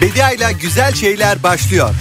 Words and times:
Bedia 0.00 0.30
ile 0.32 0.52
güzel 0.52 0.94
şeyler 0.94 1.42
başlıyor. 1.42 1.94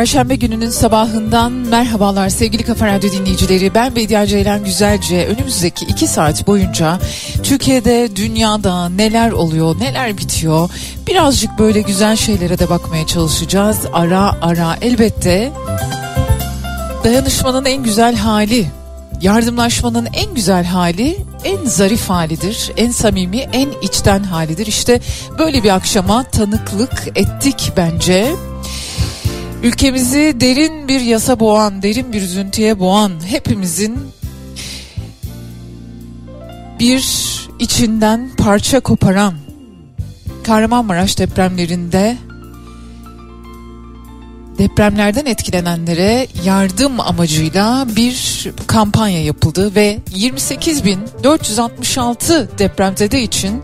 Perşembe 0.00 0.36
gününün 0.36 0.70
sabahından 0.70 1.52
merhabalar 1.52 2.28
sevgili 2.28 2.62
Kafa 2.62 2.86
Radyo 2.86 3.12
dinleyicileri. 3.12 3.74
Ben 3.74 3.96
Bediye 3.96 4.26
Ceylan 4.26 4.64
Güzelce. 4.64 5.26
Önümüzdeki 5.26 5.84
iki 5.84 6.06
saat 6.06 6.46
boyunca 6.46 6.98
Türkiye'de, 7.42 8.16
dünyada 8.16 8.88
neler 8.88 9.30
oluyor, 9.30 9.80
neler 9.80 10.18
bitiyor 10.18 10.70
birazcık 11.06 11.58
böyle 11.58 11.80
güzel 11.80 12.16
şeylere 12.16 12.58
de 12.58 12.70
bakmaya 12.70 13.06
çalışacağız. 13.06 13.78
Ara 13.92 14.36
ara 14.42 14.76
elbette 14.80 15.52
dayanışmanın 17.04 17.64
en 17.64 17.82
güzel 17.82 18.16
hali, 18.16 18.66
yardımlaşmanın 19.20 20.08
en 20.12 20.34
güzel 20.34 20.64
hali 20.64 21.16
en 21.44 21.64
zarif 21.64 22.10
halidir, 22.10 22.72
en 22.76 22.90
samimi, 22.90 23.38
en 23.38 23.68
içten 23.82 24.22
halidir. 24.22 24.66
İşte 24.66 25.00
böyle 25.38 25.62
bir 25.62 25.70
akşama 25.70 26.24
tanıklık 26.24 27.08
ettik 27.14 27.72
bence. 27.76 28.34
Ülkemizi 29.62 30.36
derin 30.40 30.88
bir 30.88 31.00
yasa 31.00 31.40
boğan, 31.40 31.82
derin 31.82 32.12
bir 32.12 32.22
üzüntüye 32.22 32.78
boğan 32.78 33.12
hepimizin 33.26 33.98
bir 36.78 37.04
içinden 37.58 38.30
parça 38.36 38.80
koparan 38.80 39.34
Kahramanmaraş 40.44 41.18
depremlerinde 41.18 42.16
depremlerden 44.58 45.26
etkilenenlere 45.26 46.26
yardım 46.44 47.00
amacıyla 47.00 47.86
bir 47.96 48.46
kampanya 48.66 49.24
yapıldı 49.24 49.74
ve 49.74 49.98
28.466 50.14 52.58
depremzede 52.58 53.22
için 53.22 53.62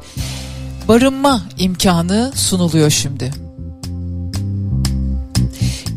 barınma 0.89 1.43
imkanı 1.59 2.33
sunuluyor 2.35 2.91
şimdi. 2.91 3.46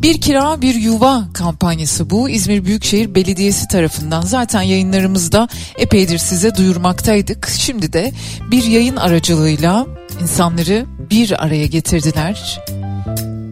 Bir 0.02 0.22
kira 0.22 0.62
bir 0.62 0.76
yuva 0.76 1.26
kampanyası 1.34 2.10
bu 2.10 2.30
İzmir 2.30 2.66
Büyükşehir 2.66 3.16
Belediyesi 3.16 3.68
tarafından 3.68 4.22
zaten 4.22 4.62
yayınlarımızda 4.62 5.48
epeydir 5.78 6.18
size 6.18 6.56
duyurmaktaydık. 6.56 7.50
Şimdi 7.58 7.94
de 7.94 8.12
bir 8.52 8.64
yayın 8.64 8.96
aracılığıyla 8.96 9.88
insanları 10.22 10.86
bir 11.12 11.44
araya 11.44 11.66
getirdiler 11.66 12.60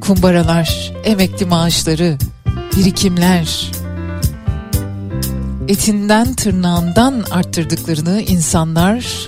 kumbaralar, 0.07 0.94
emekli 1.03 1.45
maaşları, 1.45 2.17
birikimler, 2.77 3.71
etinden 5.67 6.33
tırnağından 6.33 7.23
arttırdıklarını 7.31 8.21
insanlar 8.21 9.27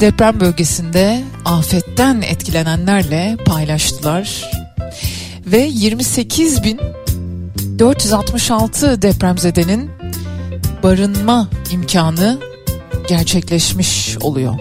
deprem 0.00 0.40
bölgesinde 0.40 1.22
afetten 1.44 2.22
etkilenenlerle 2.22 3.36
paylaştılar. 3.46 4.50
Ve 5.52 5.60
28 5.60 6.64
bin 6.64 6.80
466 7.78 9.02
depremzedenin 9.02 9.90
barınma 10.82 11.48
imkanı 11.72 12.38
gerçekleşmiş 13.08 14.16
oluyor. 14.20 14.54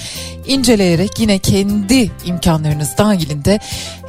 inceleyerek 0.48 1.20
yine 1.20 1.40
kendi 1.40 2.12
imkanlarınız 2.26 2.98
dahilinde 2.98 3.60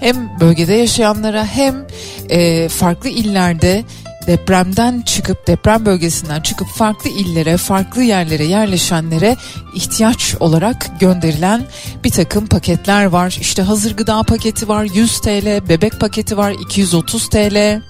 hem 0.01 0.41
bölgede 0.41 0.75
yaşayanlara 0.75 1.47
hem 1.47 1.87
e, 2.29 2.69
farklı 2.69 3.09
illerde 3.09 3.85
depremden 4.27 5.01
çıkıp 5.01 5.47
deprem 5.47 5.87
bölgesinden 5.87 6.41
çıkıp 6.41 6.69
farklı 6.69 7.11
illere 7.11 7.57
farklı 7.57 8.03
yerlere 8.03 8.45
yerleşenlere 8.45 9.37
ihtiyaç 9.75 10.35
olarak 10.41 11.01
gönderilen 11.01 11.63
bir 12.05 12.11
takım 12.11 12.47
paketler 12.47 13.05
var. 13.05 13.39
İşte 13.41 13.63
hazır 13.63 13.97
gıda 13.97 14.23
paketi 14.23 14.69
var 14.69 14.85
100 14.95 15.21
TL, 15.21 15.69
bebek 15.69 16.01
paketi 16.01 16.37
var 16.37 16.51
230 16.51 17.29
TL, 17.29 17.83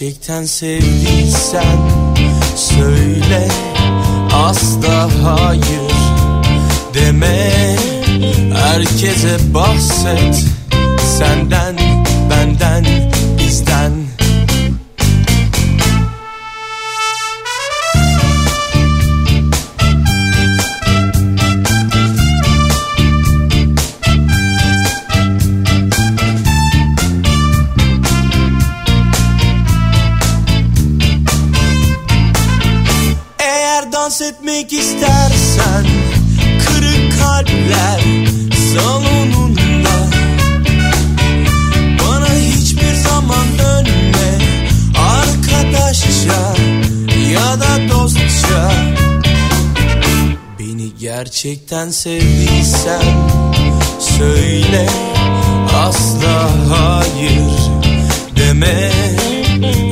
Gerçekten 0.07 0.45
sevdiysen 0.45 1.06
gerçekten 51.67 51.91
sevdiysen 51.91 53.03
Söyle 54.01 54.87
asla 55.75 56.51
hayır 56.69 57.51
deme. 58.37 58.91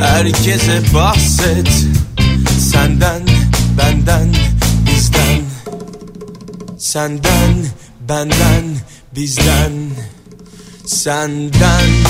Herkese 0.01 0.83
bahset 0.95 1.69
Senden, 2.59 3.23
benden, 3.79 4.35
bizden. 4.87 5.41
Senden, 6.79 7.67
benden, 8.09 8.65
bizden. 9.17 9.73
Senden, 10.87 12.04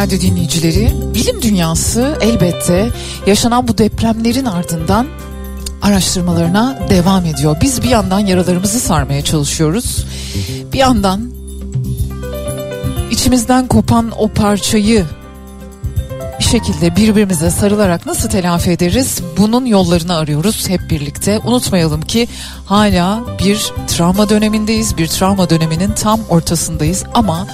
Radyo 0.00 0.20
dinleyicileri, 0.20 0.92
bilim 1.14 1.42
dünyası 1.42 2.18
elbette 2.20 2.90
yaşanan 3.26 3.68
bu 3.68 3.78
depremlerin 3.78 4.44
ardından 4.44 5.06
araştırmalarına 5.82 6.78
devam 6.90 7.24
ediyor. 7.24 7.56
Biz 7.62 7.82
bir 7.82 7.88
yandan 7.88 8.18
yaralarımızı 8.18 8.80
sarmaya 8.80 9.24
çalışıyoruz. 9.24 10.04
Bir 10.72 10.78
yandan 10.78 11.30
içimizden 13.10 13.66
kopan 13.66 14.12
o 14.18 14.28
parçayı 14.28 15.04
bir 16.38 16.44
şekilde 16.44 16.96
birbirimize 16.96 17.50
sarılarak 17.50 18.06
nasıl 18.06 18.28
telafi 18.28 18.70
ederiz? 18.70 19.20
Bunun 19.36 19.66
yollarını 19.66 20.16
arıyoruz 20.16 20.68
hep 20.68 20.80
birlikte. 20.90 21.38
Unutmayalım 21.44 22.02
ki 22.02 22.28
hala 22.64 23.20
bir 23.44 23.72
travma 23.88 24.28
dönemindeyiz. 24.28 24.96
Bir 24.96 25.06
travma 25.06 25.50
döneminin 25.50 25.92
tam 25.92 26.20
ortasındayız 26.28 27.04
ama 27.14 27.46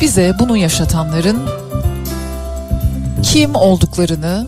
bize 0.00 0.32
bunu 0.38 0.56
yaşatanların 0.56 1.61
kim 3.32 3.54
olduklarını 3.54 4.46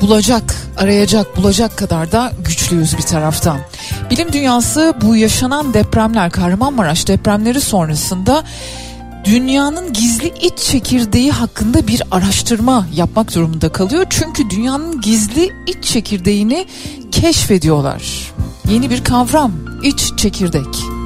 bulacak, 0.00 0.56
arayacak, 0.76 1.36
bulacak 1.36 1.76
kadar 1.78 2.12
da 2.12 2.32
güçlüyüz 2.44 2.96
bir 2.96 3.02
taraftan. 3.02 3.58
Bilim 4.10 4.32
dünyası 4.32 4.94
bu 5.02 5.16
yaşanan 5.16 5.74
depremler, 5.74 6.30
Kahramanmaraş 6.30 7.08
depremleri 7.08 7.60
sonrasında 7.60 8.44
dünyanın 9.24 9.92
gizli 9.92 10.32
iç 10.40 10.58
çekirdeği 10.58 11.32
hakkında 11.32 11.86
bir 11.86 12.02
araştırma 12.10 12.86
yapmak 12.94 13.34
durumunda 13.34 13.72
kalıyor. 13.72 14.06
Çünkü 14.10 14.50
dünyanın 14.50 15.00
gizli 15.00 15.50
iç 15.66 15.84
çekirdeğini 15.84 16.66
keşfediyorlar. 17.12 18.32
Yeni 18.68 18.90
bir 18.90 19.04
kavram, 19.04 19.52
iç 19.82 20.12
çekirdek. 20.16 20.99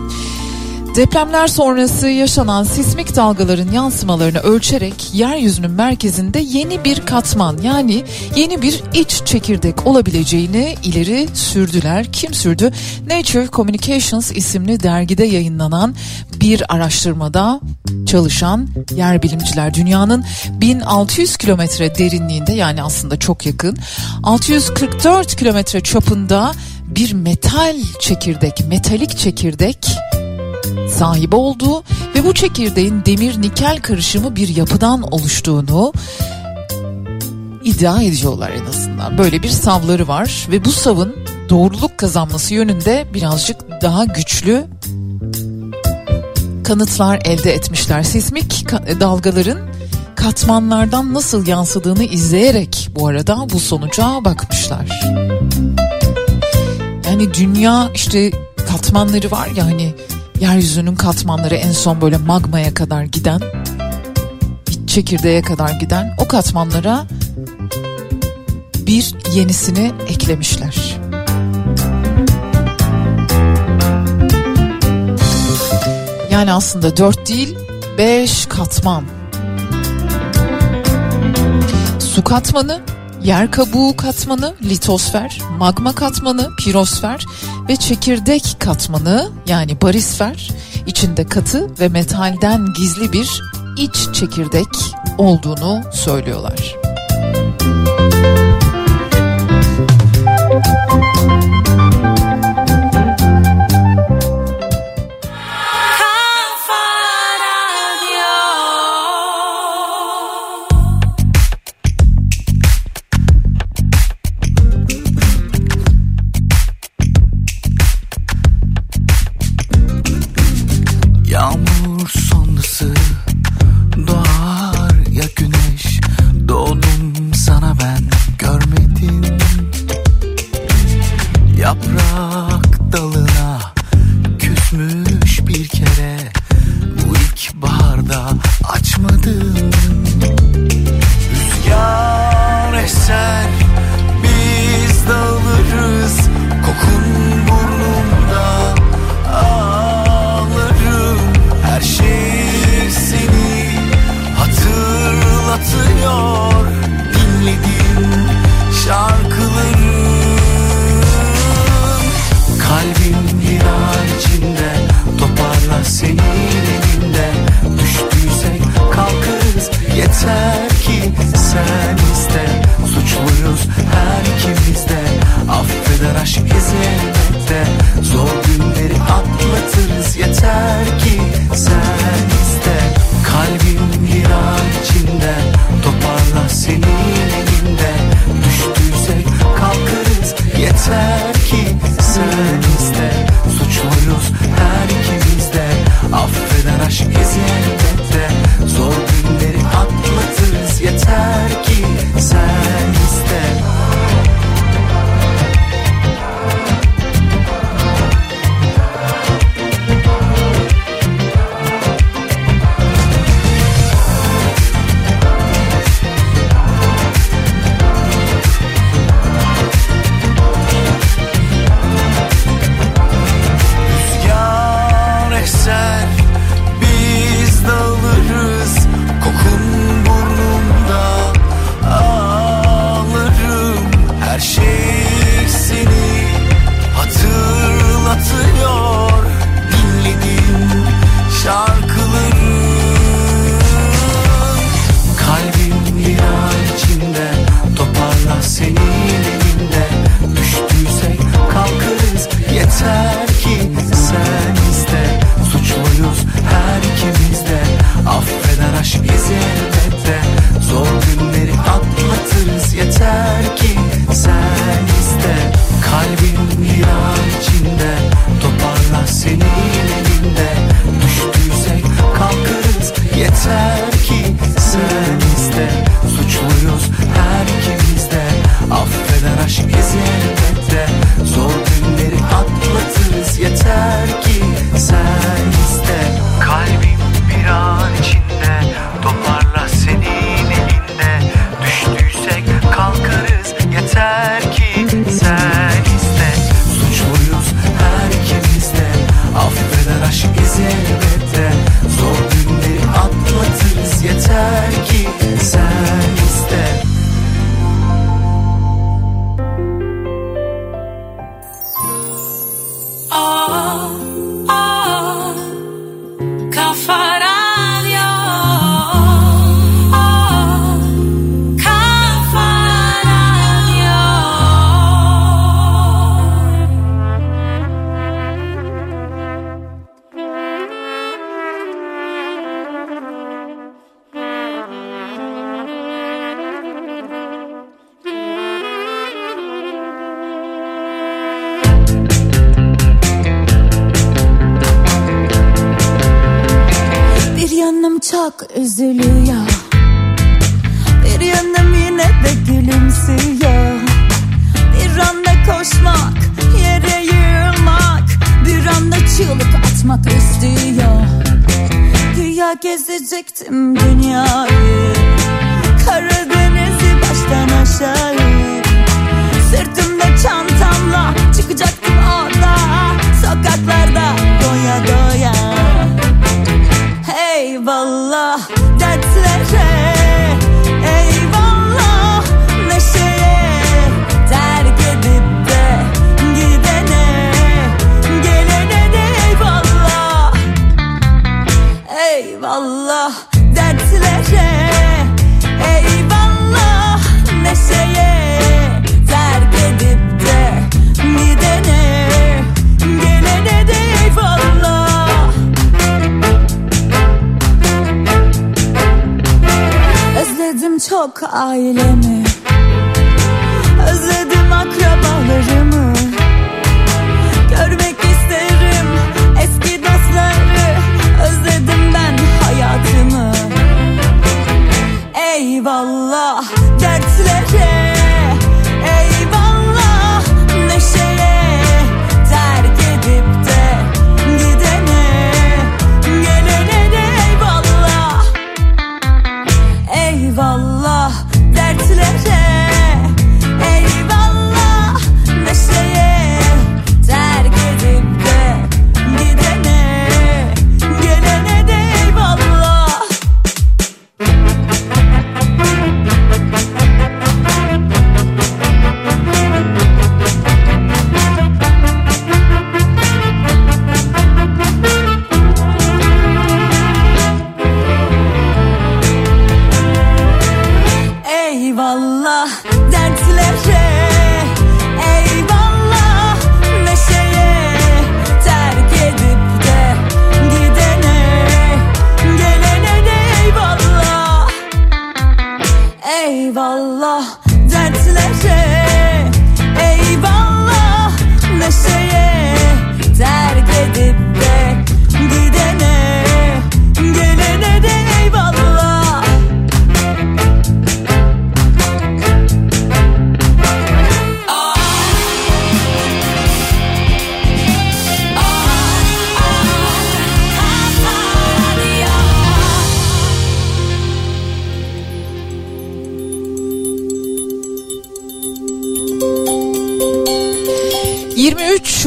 Depremler 0.97 1.49
sonrası 1.49 2.09
yaşanan 2.09 2.65
sismik 2.65 3.17
dalgaların 3.17 3.73
yansımalarını 3.73 4.39
ölçerek 4.39 5.15
yeryüzünün 5.15 5.71
merkezinde 5.71 6.39
yeni 6.39 6.85
bir 6.85 7.01
katman 7.01 7.59
yani 7.63 8.05
yeni 8.37 8.63
bir 8.63 8.83
iç 8.95 9.23
çekirdek 9.25 9.87
olabileceğini 9.87 10.75
ileri 10.83 11.29
sürdüler. 11.35 12.13
Kim 12.13 12.35
sürdü? 12.35 12.73
Nature 13.11 13.49
Communications 13.53 14.33
isimli 14.33 14.83
dergide 14.83 15.25
yayınlanan 15.25 15.95
bir 16.41 16.75
araştırmada 16.75 17.61
çalışan 18.07 18.69
yer 18.97 19.23
bilimciler 19.23 19.75
dünyanın 19.75 20.25
1600 20.51 21.37
kilometre 21.37 21.99
derinliğinde 21.99 22.53
yani 22.53 22.83
aslında 22.83 23.19
çok 23.19 23.47
yakın 23.47 23.79
644 24.23 25.37
kilometre 25.37 25.81
çapında 25.81 26.53
bir 26.87 27.13
metal 27.13 27.77
çekirdek, 28.01 28.69
metalik 28.69 29.19
çekirdek 29.19 29.79
sahibi 30.89 31.37
olduğu 31.37 31.83
ve 32.15 32.25
bu 32.25 32.35
çekirdeğin 32.35 33.03
demir 33.07 33.43
nikel 33.43 33.79
karışımı 33.83 34.37
bir 34.37 34.49
yapıdan 34.49 35.03
oluştuğunu 35.03 35.93
iddia 37.65 38.03
ediyorlar 38.03 38.51
en 38.51 38.67
azından. 38.67 39.19
Böyle 39.19 39.43
bir 39.43 39.49
savları 39.49 40.09
var 40.09 40.47
ve 40.51 40.65
bu 40.65 40.73
savın 40.73 41.17
doğruluk 41.49 41.99
kazanması 41.99 42.55
yönünde 42.55 43.07
birazcık 43.15 43.57
daha 43.83 44.05
güçlü 44.05 44.65
kanıtlar 46.65 47.23
elde 47.25 47.55
etmişler. 47.55 48.03
Sismik 48.03 48.71
dalgaların 49.01 49.59
katmanlardan 50.15 51.15
nasıl 51.15 51.47
yansıdığını 51.47 52.05
izleyerek 52.05 52.89
bu 52.97 53.09
arada 53.09 53.47
bu 53.53 53.61
sonuca 53.61 54.05
bakmışlar. 54.25 55.01
Yani 57.11 57.35
dünya 57.35 57.91
işte 57.95 58.31
katmanları 58.71 59.31
var 59.31 59.49
ya 59.57 59.67
hani 59.67 59.95
yeryüzünün 60.45 60.97
katmanları 60.97 61.55
en 61.55 61.73
son 61.73 62.01
böyle 62.01 62.17
magmaya 62.17 62.75
kadar 62.75 63.03
giden 63.03 63.41
çekirdeğe 64.87 65.43
kadar 65.43 65.71
giden 65.71 66.15
o 66.19 66.29
katmanlara 66.29 67.07
bir 68.87 69.15
yenisini 69.35 69.93
eklemişler. 70.09 70.97
Yani 76.31 76.53
aslında 76.53 76.97
dört 76.97 77.29
değil 77.29 77.59
beş 77.99 78.47
katman. 78.47 79.05
Su 81.99 82.25
katmanı, 82.25 82.81
yer 83.25 83.51
kabuğu 83.51 83.97
katmanı, 83.97 84.55
litosfer, 84.63 85.39
magma 85.59 85.95
katmanı, 85.95 86.51
pirosfer 86.59 87.27
ve 87.69 87.77
çekirdek 87.77 88.57
katmanı 88.59 89.31
yani 89.47 89.81
barisfer 89.81 90.51
içinde 90.87 91.25
katı 91.25 91.81
ve 91.81 91.89
metalden 91.89 92.67
gizli 92.77 93.13
bir 93.13 93.43
iç 93.79 94.09
çekirdek 94.15 94.69
olduğunu 95.19 95.83
söylüyorlar. 95.93 96.84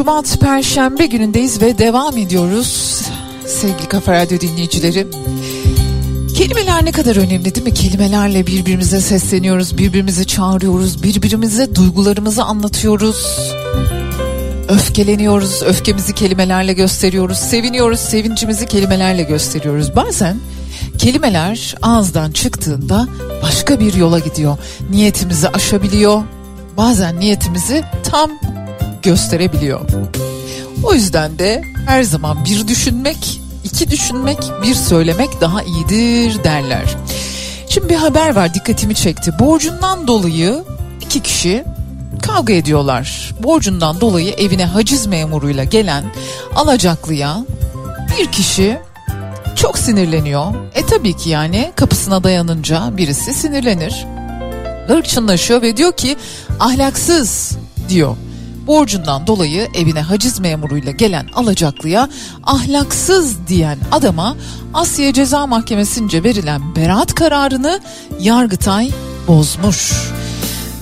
Şubat 0.08 0.40
Perşembe 0.40 1.06
günündeyiz 1.06 1.62
ve 1.62 1.78
devam 1.78 2.18
ediyoruz 2.18 3.02
sevgili 3.48 3.88
Kafa 3.88 4.14
Radyo 4.14 4.40
dinleyicileri. 4.40 5.08
Kelimeler 6.36 6.86
ne 6.86 6.92
kadar 6.92 7.16
önemli 7.16 7.56
değil 7.56 7.66
mi? 7.66 7.74
Kelimelerle 7.74 8.48
birbirimize 8.48 9.02
sesleniyoruz, 9.02 9.78
birbirimizi 9.78 10.28
çağırıyoruz, 10.28 11.04
birbirimize 11.04 11.76
duygularımızı 11.76 12.44
anlatıyoruz. 12.44 13.52
Öfkeleniyoruz, 14.70 15.64
öfkemizi 15.64 16.16
kelimelerle 16.16 16.74
gösteriyoruz, 16.74 17.38
seviniyoruz, 17.38 18.00
sevincimizi 18.00 18.66
kelimelerle 18.66 19.24
gösteriyoruz. 19.24 19.96
Bazen 19.96 20.38
kelimeler 20.98 21.76
ağızdan 21.82 22.32
çıktığında 22.32 23.08
başka 23.44 23.80
bir 23.80 23.94
yola 23.94 24.20
gidiyor. 24.20 24.58
Niyetimizi 24.90 25.50
aşabiliyor, 25.50 26.24
bazen 26.78 27.20
niyetimizi 27.20 27.84
tam 28.04 28.32
gösterebiliyor. 29.04 29.82
O 30.84 30.94
yüzden 30.94 31.40
de 31.40 31.62
her 31.88 32.04
zaman 32.04 32.46
bir 32.46 32.68
düşünmek, 32.68 33.42
iki 33.64 33.92
düşünmek, 33.92 34.38
bir 34.64 34.76
söylemek 34.76 35.42
daha 35.42 35.64
iyidir 35.64 36.44
derler. 36.44 36.96
Şimdi 37.70 37.90
bir 37.90 37.96
haber 37.96 38.36
var 38.36 38.54
dikkatimi 38.54 38.96
çekti. 38.96 39.32
Borcundan 39.40 40.08
dolayı 40.08 40.64
iki 41.02 41.20
kişi 41.20 41.64
kavga 42.22 42.54
ediyorlar. 42.54 43.34
Borcundan 43.44 44.02
dolayı 44.02 44.34
evine 44.34 44.66
haciz 44.66 45.08
memuruyla 45.08 45.64
gelen 45.64 46.04
alacaklıya 46.56 47.46
bir 48.18 48.32
kişi 48.32 48.78
çok 49.56 49.78
sinirleniyor. 49.78 50.54
E 50.76 50.86
tabii 50.86 51.18
ki 51.18 51.30
yani 51.30 51.72
kapısına 51.76 52.24
dayanınca 52.24 52.98
birisi 52.98 53.34
sinirlenir. 53.34 54.06
Hırçınlaşıyor 54.88 55.62
ve 55.62 55.78
diyor 55.78 55.92
ki 55.92 56.18
ahlaksız 56.60 57.58
diyor 57.90 58.16
borcundan 58.68 59.28
dolayı 59.28 59.68
evine 59.74 60.02
haciz 60.02 60.40
memuruyla 60.40 60.92
gelen 60.92 61.28
alacaklıya 61.36 62.10
ahlaksız 62.44 63.48
diyen 63.48 63.78
adama 63.92 64.38
Asya 64.74 65.14
Ceza 65.14 65.48
Mahkemesi'nce 65.48 66.24
verilen 66.24 66.76
beraat 66.76 67.16
kararını 67.16 67.80
Yargıtay 68.20 68.90
bozmuş. 69.28 69.92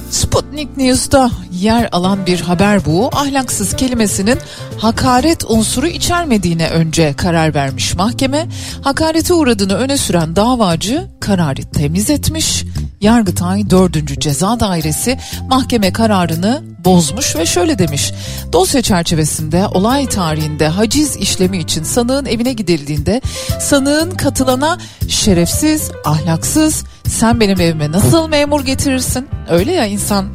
Sputnik 0.10 0.78
News'ta 0.78 1.32
yer 1.52 1.90
alan 1.92 2.26
bir 2.26 2.42
haber 2.42 2.86
bu. 2.86 3.10
Ahlaksız 3.14 3.76
kelimesinin 3.76 4.38
hakaret 4.78 5.44
unsuru 5.50 5.88
içermediğine 5.88 6.70
önce 6.70 7.14
karar 7.14 7.56
vermiş 7.56 7.96
mahkeme. 7.96 8.48
Hakarete 8.82 9.34
uğradığını 9.34 9.76
öne 9.76 9.98
süren 9.98 10.36
davacı 10.36 11.08
kararı 11.20 11.62
temiz 11.64 12.10
etmiş. 12.10 12.64
Yargıtay 13.06 13.70
4. 13.70 14.22
Ceza 14.22 14.60
Dairesi 14.60 15.18
mahkeme 15.50 15.94
kararını 15.94 16.64
bozmuş 16.86 17.36
ve 17.36 17.46
şöyle 17.46 17.80
demiş. 17.80 18.12
Dosya 18.54 18.82
çerçevesinde 18.82 19.68
olay 19.68 20.10
tarihinde 20.10 20.68
haciz 20.68 21.18
işlemi 21.18 21.58
için 21.58 21.84
sanığın 21.84 22.26
evine 22.26 22.54
gidildiğinde 22.54 23.22
sanığın 23.60 24.12
katılana 24.12 24.78
şerefsiz, 25.08 25.92
ahlaksız, 26.06 26.84
sen 27.08 27.40
benim 27.40 27.62
evime 27.62 27.92
nasıl 27.92 28.28
memur 28.28 28.66
getirirsin? 28.66 29.28
Öyle 29.50 29.72
ya 29.72 29.86
insan 29.86 30.26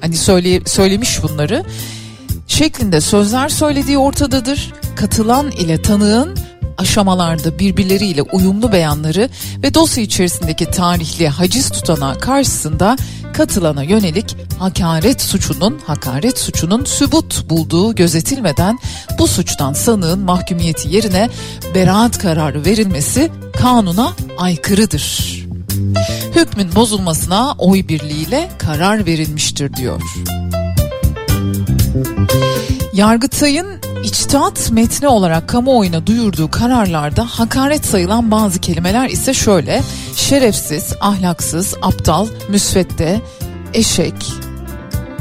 hani 0.00 0.16
söyle, 0.16 0.60
söylemiş 0.66 1.22
bunları 1.22 1.64
şeklinde 2.46 3.00
sözler 3.00 3.48
söylediği 3.48 3.98
ortadadır. 3.98 4.72
Katılan 4.96 5.50
ile 5.50 5.82
tanığın 5.82 6.38
aşamalarda 6.78 7.58
birbirleriyle 7.58 8.22
uyumlu 8.22 8.72
beyanları 8.72 9.28
ve 9.62 9.74
dosya 9.74 10.02
içerisindeki 10.02 10.64
tarihli 10.66 11.28
haciz 11.28 11.70
tutanağı 11.70 12.18
karşısında 12.18 12.96
katılana 13.32 13.82
yönelik 13.82 14.36
hakaret 14.58 15.22
suçunun 15.22 15.80
hakaret 15.86 16.38
suçunun 16.38 16.84
sübut 16.84 17.50
bulduğu 17.50 17.94
gözetilmeden 17.94 18.78
bu 19.18 19.26
suçtan 19.26 19.72
sanığın 19.72 20.18
mahkumiyeti 20.18 20.88
yerine 20.88 21.30
beraat 21.74 22.18
kararı 22.18 22.64
verilmesi 22.64 23.30
kanuna 23.56 24.12
aykırıdır. 24.38 25.32
Hükmün 26.36 26.74
bozulmasına 26.74 27.54
oy 27.58 27.88
birliğiyle 27.88 28.50
karar 28.58 29.06
verilmiştir 29.06 29.74
diyor. 29.74 30.00
Yargıtay'ın 32.92 33.80
içtihat 34.04 34.70
metni 34.70 35.08
olarak 35.08 35.48
kamuoyuna 35.48 36.06
duyurduğu 36.06 36.50
kararlarda 36.50 37.24
hakaret 37.24 37.86
sayılan 37.86 38.30
bazı 38.30 38.60
kelimeler 38.60 39.08
ise 39.08 39.34
şöyle 39.34 39.82
şerefsiz, 40.16 40.92
ahlaksız, 41.00 41.74
aptal, 41.82 42.26
müsvedde, 42.48 43.20
eşek 43.74 44.32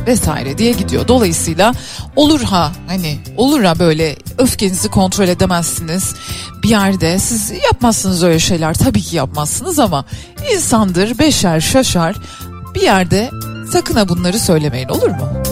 vesaire 0.07 0.57
diye 0.57 0.71
gidiyor. 0.71 1.07
Dolayısıyla 1.07 1.73
olur 2.15 2.41
ha 2.41 2.71
hani 2.87 3.19
olur 3.37 3.63
ha 3.63 3.79
böyle 3.79 4.15
öfkenizi 4.37 4.89
kontrol 4.89 5.27
edemezsiniz 5.27 6.15
bir 6.63 6.69
yerde 6.69 7.19
siz 7.19 7.51
yapmazsınız 7.65 8.23
öyle 8.23 8.39
şeyler 8.39 8.73
tabii 8.73 9.01
ki 9.01 9.15
yapmazsınız 9.15 9.79
ama 9.79 10.05
insandır 10.55 11.19
beşer 11.19 11.59
şaşar 11.59 12.15
bir 12.75 12.81
yerde 12.81 13.29
sakın 13.71 13.95
ha 13.95 14.09
bunları 14.09 14.39
söylemeyin 14.39 14.89
olur 14.89 15.09
mu? 15.09 15.50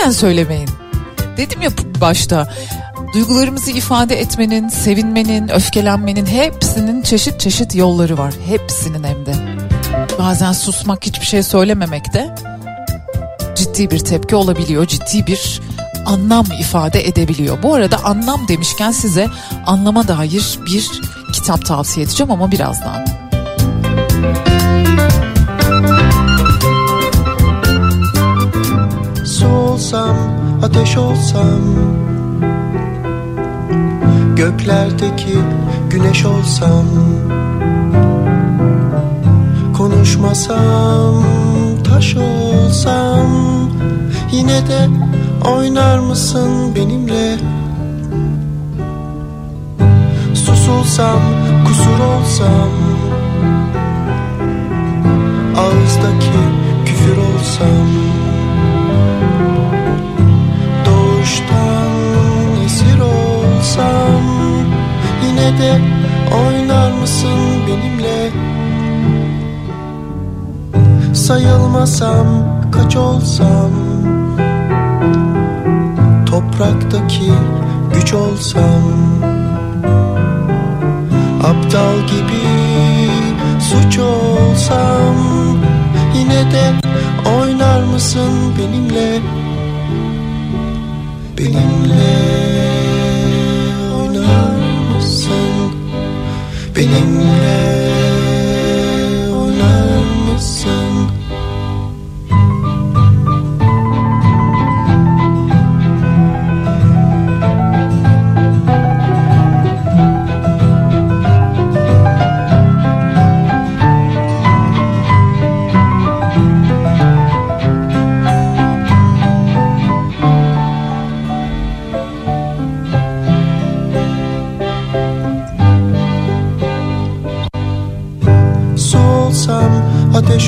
Zaten 0.00 0.12
söylemeyin. 0.12 0.68
Dedim 1.36 1.62
ya 1.62 1.70
başta 2.00 2.48
duygularımızı 3.14 3.70
ifade 3.70 4.20
etmenin, 4.20 4.68
sevinmenin, 4.68 5.48
öfkelenmenin 5.48 6.26
hepsinin 6.26 7.02
çeşit 7.02 7.40
çeşit 7.40 7.74
yolları 7.74 8.18
var. 8.18 8.34
Hepsinin 8.46 9.04
hem 9.04 9.26
de. 9.26 9.34
Bazen 10.18 10.52
susmak, 10.52 11.06
hiçbir 11.06 11.26
şey 11.26 11.42
söylememek 11.42 12.12
de 12.12 12.34
ciddi 13.56 13.90
bir 13.90 13.98
tepki 13.98 14.36
olabiliyor. 14.36 14.86
Ciddi 14.86 15.26
bir 15.26 15.60
anlam 16.06 16.46
ifade 16.60 17.08
edebiliyor. 17.08 17.62
Bu 17.62 17.74
arada 17.74 18.04
anlam 18.04 18.48
demişken 18.48 18.90
size 18.90 19.28
anlama 19.66 20.08
dair 20.08 20.58
bir 20.66 20.90
kitap 21.32 21.66
tavsiye 21.66 22.06
edeceğim 22.06 22.30
ama 22.30 22.50
birazdan. 22.50 23.06
Olsam, 29.90 30.16
ateş 30.62 30.96
olsam. 30.96 31.60
Göklerdeki 34.36 35.38
güneş 35.90 36.24
olsam. 36.24 36.86
Konuşmasam, 39.76 41.24
taş 41.84 42.16
olsam. 42.16 43.26
Yine 44.32 44.66
de 44.68 44.88
oynar 45.56 45.98
mısın 45.98 46.74
benimle? 46.76 47.38
Susulsam, 50.34 51.20
kusur 51.66 52.00
olsam. 52.00 52.70
Ağızdaki 55.56 56.30
küfür 56.86 57.16
olsam 57.16 58.09
de 65.60 65.80
oynar 66.34 66.90
mısın 66.90 67.38
benimle? 67.66 68.30
Sayılmasam 71.14 72.26
kaç 72.72 72.96
olsam? 72.96 73.70
Topraktaki 76.26 77.32
güç 77.94 78.14
olsam? 78.14 78.82
Aptal 81.44 81.96
gibi 82.06 82.42
suç 83.60 83.98
olsam? 83.98 85.16
Yine 86.14 86.50
de 86.52 86.72
oynar 87.38 87.82
mısın 87.82 88.32
benimle? 88.58 89.20
Benimle 91.38 92.09
Benimle 96.74 97.99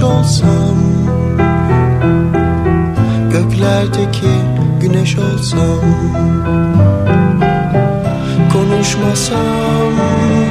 olsam 0.02 0.76
Göklerdeki 3.32 4.32
güneş 4.80 5.18
olsam 5.18 5.80
Konuşmasam, 8.52 9.92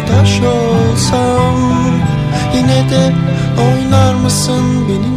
taş 0.08 0.42
olsam 0.42 1.56
Yine 2.56 2.90
de 2.90 3.14
oynar 3.62 4.14
mısın 4.14 4.88
benimle 4.90 5.11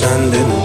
kalbim 0.00 0.59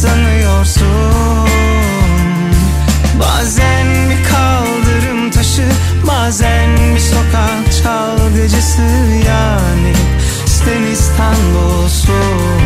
sanıyorsun? 0.00 1.48
Bazen 3.20 3.86
bir 4.10 4.24
kaldırım 4.30 5.30
taşı 5.30 5.68
Bazen 6.06 6.76
bir 6.94 7.00
sokak 7.00 7.82
çalgıcısı 7.82 8.82
yani 9.26 9.92
Sen 10.46 10.82
İstanbul'sun 10.92 12.62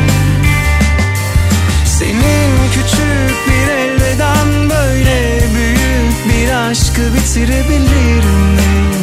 Senin 1.85 2.70
küçük 2.72 3.37
bir 3.49 3.72
elveden 3.72 4.70
böyle 4.70 5.41
büyük 5.55 6.28
bir 6.28 6.70
aşkı 6.70 7.14
bitirebilir 7.14 8.24
mi? 8.24 8.95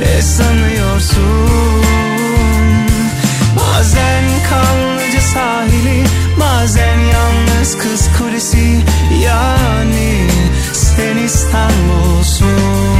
Ne 0.00 0.22
sanıyorsun? 0.22 1.82
Bazen 3.56 4.24
kanlıca 4.50 5.20
sahili 5.20 6.04
Bazen 6.40 6.98
yalnız 6.98 7.55
kız 7.74 8.08
kulesi 8.18 8.82
Yani 9.22 10.28
sen 10.72 11.16
İstanbul'sun 11.16 12.95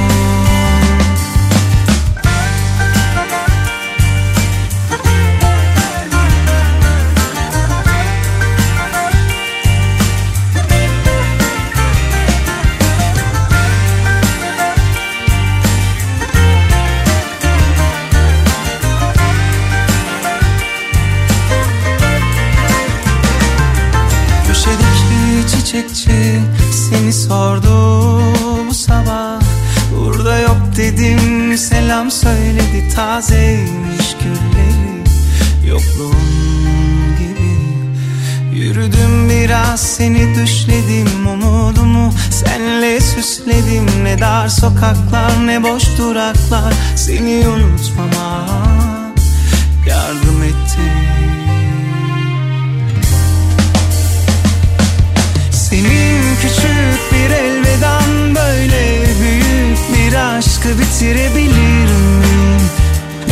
tazeymiş 32.97 34.17
gülleri 34.23 35.05
Yokluğun 35.69 37.17
gibi. 37.19 38.59
Yürüdüm 38.59 39.31
biraz 39.31 39.81
seni 39.81 40.35
düşledim 40.35 41.27
umudumu 41.27 42.13
Senle 42.31 43.01
süsledim. 43.01 44.05
Ne 44.05 44.21
dar 44.21 44.49
sokaklar 44.49 45.47
ne 45.47 45.63
boş 45.63 45.83
duraklar 45.99 46.75
Seni 46.97 47.49
unutmama 47.49 48.47
yardım 49.89 50.43
etti. 50.43 50.83
Senin 55.51 56.37
küçük 56.43 57.13
bir 57.13 57.31
elveden 57.31 58.35
böyle 58.35 59.05
büyük 59.21 59.79
bir 59.95 60.15
aşkı 60.15 60.69
bitirebilir 60.79 61.91
mi? 61.91 62.16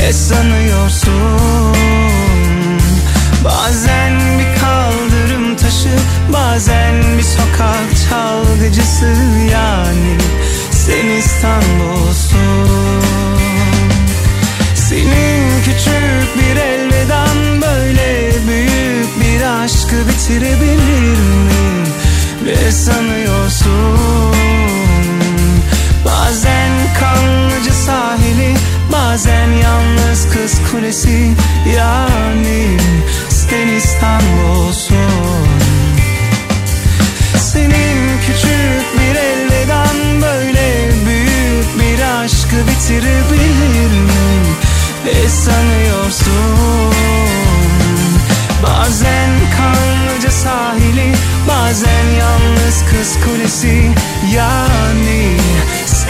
Ne 0.05 0.13
sanıyorsun? 0.13 1.77
Bazen 3.45 4.13
bir 4.39 4.61
kaldırım 4.61 5.57
taşı 5.57 5.89
Bazen 6.33 6.95
bir 7.19 7.23
sokak 7.23 8.09
çalgıcısı 8.11 9.15
yani 9.53 10.19
Sen 10.71 11.09
İstanbul'sun 11.09 13.03
senin 14.75 15.63
küçük 15.65 16.39
bir 16.39 16.57
elveden 16.57 17.63
böyle 17.63 18.33
büyük 18.49 19.21
bir 19.21 19.65
aşkı 19.65 19.97
bitirebilir 20.09 21.19
mi? 21.19 21.85
Ne 22.45 22.73
sanıyorsun? 22.73 24.35
Bazen 26.05 26.71
kanlıca 27.01 27.74
sahili 27.87 28.55
Bazen 28.93 29.49
yalnız 29.49 30.29
kız 30.29 30.61
kulesi 30.71 31.33
Yani 31.77 32.79
sen 33.29 33.69
İstanbul'sun 33.69 35.49
senin 37.39 38.19
küçük 38.27 38.85
bir 38.99 39.15
elveden 39.15 40.23
böyle 40.23 40.91
büyük 41.07 41.81
bir 41.81 42.03
aşkı 42.25 42.57
bitirebilir 42.57 44.01
mi? 44.01 44.41
Ne 45.05 45.29
sanıyorsun? 45.29 46.95
Bazen 48.63 49.31
kanlıca 49.57 50.31
sahili 50.31 51.15
Bazen 51.49 52.05
yalnız 52.19 52.85
kız 52.91 53.19
kulesi 53.25 53.91
Yani 54.35 55.37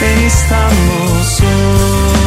sen 0.04 0.26
İstanbul'sun 0.26 2.23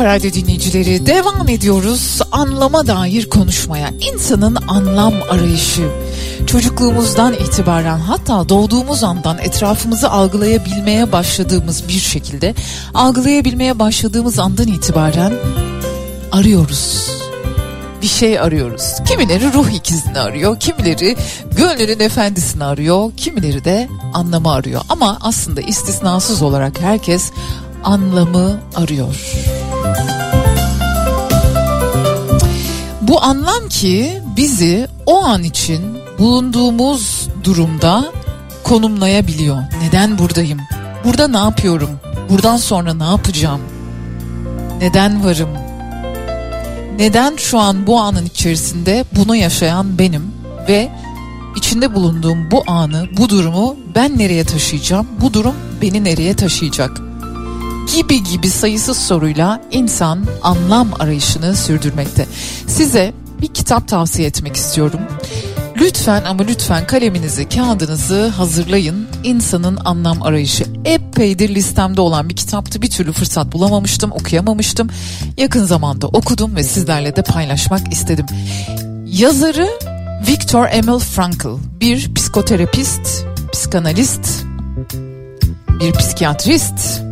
Kafa 0.00 0.14
Radyo 0.14 0.32
dinleyicileri 0.32 1.06
devam 1.06 1.48
ediyoruz 1.48 2.20
anlama 2.32 2.86
dair 2.86 3.30
konuşmaya. 3.30 3.90
İnsanın 4.12 4.56
anlam 4.68 5.14
arayışı. 5.30 5.88
Çocukluğumuzdan 6.46 7.34
itibaren 7.34 7.98
hatta 7.98 8.48
doğduğumuz 8.48 9.04
andan 9.04 9.38
etrafımızı 9.38 10.10
algılayabilmeye 10.10 11.12
başladığımız 11.12 11.88
bir 11.88 11.98
şekilde 11.98 12.54
algılayabilmeye 12.94 13.78
başladığımız 13.78 14.38
andan 14.38 14.68
itibaren 14.68 15.32
arıyoruz. 16.32 17.10
Bir 18.02 18.08
şey 18.08 18.40
arıyoruz. 18.40 18.94
Kimileri 19.08 19.52
ruh 19.52 19.70
ikizini 19.70 20.18
arıyor, 20.18 20.60
kimileri 20.60 21.16
gönlünün 21.56 22.00
efendisini 22.00 22.64
arıyor, 22.64 23.12
kimileri 23.16 23.64
de 23.64 23.88
anlamı 24.14 24.52
arıyor. 24.52 24.80
Ama 24.88 25.18
aslında 25.20 25.60
istisnasız 25.60 26.42
olarak 26.42 26.80
herkes 26.80 27.30
anlamı 27.84 28.60
arıyor. 28.76 29.16
Bu 33.00 33.22
anlam 33.22 33.68
ki 33.68 34.22
bizi 34.36 34.88
o 35.06 35.24
an 35.24 35.42
için 35.42 35.82
bulunduğumuz 36.18 37.28
durumda 37.44 38.04
konumlayabiliyor. 38.64 39.62
Neden 39.82 40.18
buradayım? 40.18 40.60
Burada 41.04 41.28
ne 41.28 41.36
yapıyorum? 41.38 41.90
Buradan 42.30 42.56
sonra 42.56 42.94
ne 42.94 43.04
yapacağım? 43.04 43.60
Neden 44.80 45.24
varım? 45.24 45.48
Neden 46.98 47.36
şu 47.36 47.58
an 47.58 47.86
bu 47.86 48.00
anın 48.00 48.26
içerisinde 48.26 49.04
bunu 49.12 49.36
yaşayan 49.36 49.98
benim 49.98 50.32
ve 50.68 50.88
içinde 51.56 51.94
bulunduğum 51.94 52.50
bu 52.50 52.64
anı, 52.66 53.06
bu 53.16 53.28
durumu 53.28 53.76
ben 53.94 54.18
nereye 54.18 54.44
taşıyacağım? 54.44 55.06
Bu 55.20 55.34
durum 55.34 55.54
beni 55.82 56.04
nereye 56.04 56.36
taşıyacak? 56.36 57.09
Gibi 57.96 58.24
gibi 58.24 58.50
sayısız 58.50 58.98
soruyla 58.98 59.62
insan 59.70 60.26
anlam 60.42 60.88
arayışını 60.98 61.56
sürdürmekte. 61.56 62.26
Size 62.66 63.12
bir 63.42 63.48
kitap 63.48 63.88
tavsiye 63.88 64.28
etmek 64.28 64.56
istiyorum. 64.56 65.00
Lütfen 65.76 66.24
ama 66.24 66.42
lütfen 66.42 66.86
kaleminizi, 66.86 67.48
kağıdınızı 67.48 68.28
hazırlayın. 68.28 69.06
İnsanın 69.24 69.78
anlam 69.84 70.22
arayışı 70.22 70.64
epeydir 70.84 71.54
listemde 71.54 72.00
olan 72.00 72.28
bir 72.28 72.36
kitaptı. 72.36 72.82
Bir 72.82 72.90
türlü 72.90 73.12
fırsat 73.12 73.52
bulamamıştım, 73.52 74.12
okuyamamıştım. 74.12 74.88
Yakın 75.36 75.64
zamanda 75.64 76.06
okudum 76.06 76.56
ve 76.56 76.62
sizlerle 76.62 77.16
de 77.16 77.22
paylaşmak 77.22 77.92
istedim. 77.92 78.26
Yazarı 79.06 79.68
Viktor 80.28 80.66
Emil 80.70 80.98
Frankl, 80.98 81.48
bir 81.80 82.14
psikoterapist, 82.14 83.24
psikanalist, 83.52 84.44
bir 85.80 85.92
psikiyatrist, 85.92 87.02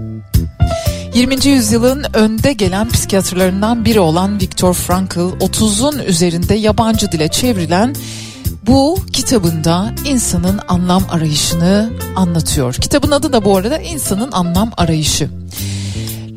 20. 1.14 1.48
yüzyılın 1.48 2.04
önde 2.14 2.52
gelen 2.52 2.88
psikiyatrlarından 2.88 3.84
biri 3.84 4.00
olan 4.00 4.40
Viktor 4.40 4.74
Frankl 4.74 5.18
30'un 5.18 5.98
üzerinde 5.98 6.54
yabancı 6.54 7.12
dile 7.12 7.28
çevrilen 7.28 7.94
bu 8.66 8.98
kitabında 9.12 9.94
insanın 10.04 10.60
anlam 10.68 11.02
arayışını 11.10 11.90
anlatıyor. 12.16 12.74
Kitabın 12.74 13.10
adı 13.10 13.32
da 13.32 13.44
bu 13.44 13.56
arada 13.56 13.78
insanın 13.78 14.32
anlam 14.32 14.70
arayışı. 14.76 15.30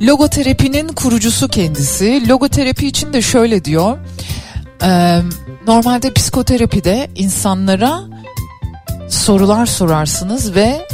Logoterapinin 0.01 0.87
kurucusu 0.87 1.47
kendisi. 1.47 2.29
Logoterapi 2.29 2.87
için 2.87 3.13
de 3.13 3.21
şöyle 3.21 3.65
diyor. 3.65 3.97
E, 4.83 5.19
normalde 5.67 6.13
psikoterapide 6.13 7.09
insanlara 7.15 8.01
sorular 9.09 9.65
sorarsınız 9.65 10.55
ve 10.55 10.87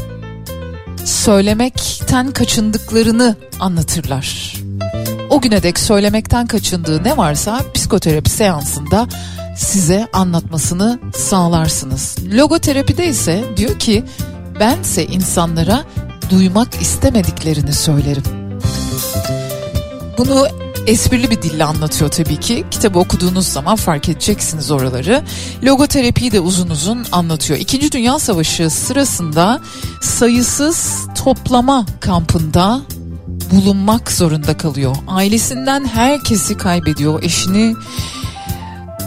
söylemekten 1.08 2.32
kaçındıklarını 2.32 3.36
anlatırlar. 3.60 4.56
O 5.30 5.42
güne 5.42 5.64
dek 5.64 5.80
söylemekten 5.80 6.48
kaçındığı 6.48 7.04
ne 7.04 7.18
varsa 7.18 7.62
psikoterapi 7.74 8.30
seansında 8.30 9.08
size 9.58 10.08
anlatmasını 10.14 11.00
sağlarsınız. 11.16 12.16
Logoterapide 12.34 13.08
ise 13.08 13.44
diyor 13.58 13.80
ki 13.80 14.04
bense 14.60 15.06
insanlara 15.06 15.84
duymak 16.30 16.82
istemediklerini 16.82 17.74
söylerim. 17.74 18.24
Bunu 20.18 20.48
esprili 20.88 21.32
bir 21.32 21.42
dille 21.42 21.64
anlatıyor 21.64 22.12
tabii 22.12 22.38
ki. 22.38 22.64
Kitabı 22.72 23.00
okuduğunuz 23.00 23.48
zaman 23.48 23.76
fark 23.76 24.10
edeceksiniz 24.10 24.72
oraları. 24.72 25.24
Logoterapiyi 25.64 26.32
de 26.32 26.40
uzun 26.40 26.70
uzun 26.70 27.06
anlatıyor. 27.12 27.60
İkinci 27.60 27.92
Dünya 27.92 28.20
Savaşı 28.20 28.70
sırasında 28.70 29.62
sayısız 30.02 31.08
toplama 31.24 31.86
kampında 32.00 32.82
bulunmak 33.52 34.12
zorunda 34.12 34.58
kalıyor. 34.58 34.96
Ailesinden 35.08 35.86
herkesi 35.86 36.58
kaybediyor. 36.58 37.24
Eşini, 37.24 37.76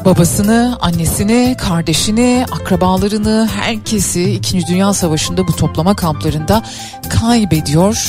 babasını, 0.04 0.78
annesini, 0.80 1.56
kardeşini, 1.58 2.46
akrabalarını, 2.52 3.48
herkesi 3.54 4.32
2. 4.32 4.66
Dünya 4.66 4.92
Savaşı'nda 4.92 5.48
bu 5.48 5.56
toplama 5.56 5.96
kamplarında 5.96 6.62
kaybediyor. 7.08 8.08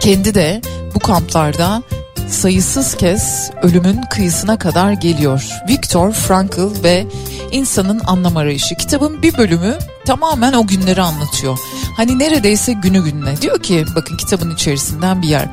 Kendi 0.00 0.34
de 0.34 0.62
bu 0.94 0.98
kamplarda 0.98 1.82
sayısız 2.28 2.94
kez 2.96 3.50
ölümün 3.62 4.00
kıyısına 4.10 4.58
kadar 4.58 4.92
geliyor. 4.92 5.48
Viktor 5.68 6.12
Frankl 6.12 6.82
ve 6.82 7.06
insanın 7.52 8.00
anlam 8.06 8.36
arayışı. 8.36 8.74
Kitabın 8.74 9.22
bir 9.22 9.38
bölümü 9.38 9.74
tamamen 10.06 10.52
o 10.52 10.66
günleri 10.66 11.02
anlatıyor. 11.02 11.58
Hani 11.96 12.18
neredeyse 12.18 12.72
günü 12.72 13.04
gününe. 13.04 13.40
Diyor 13.40 13.62
ki 13.62 13.84
bakın 13.96 14.16
kitabın 14.16 14.54
içerisinden 14.54 15.22
bir 15.22 15.28
yer. 15.28 15.48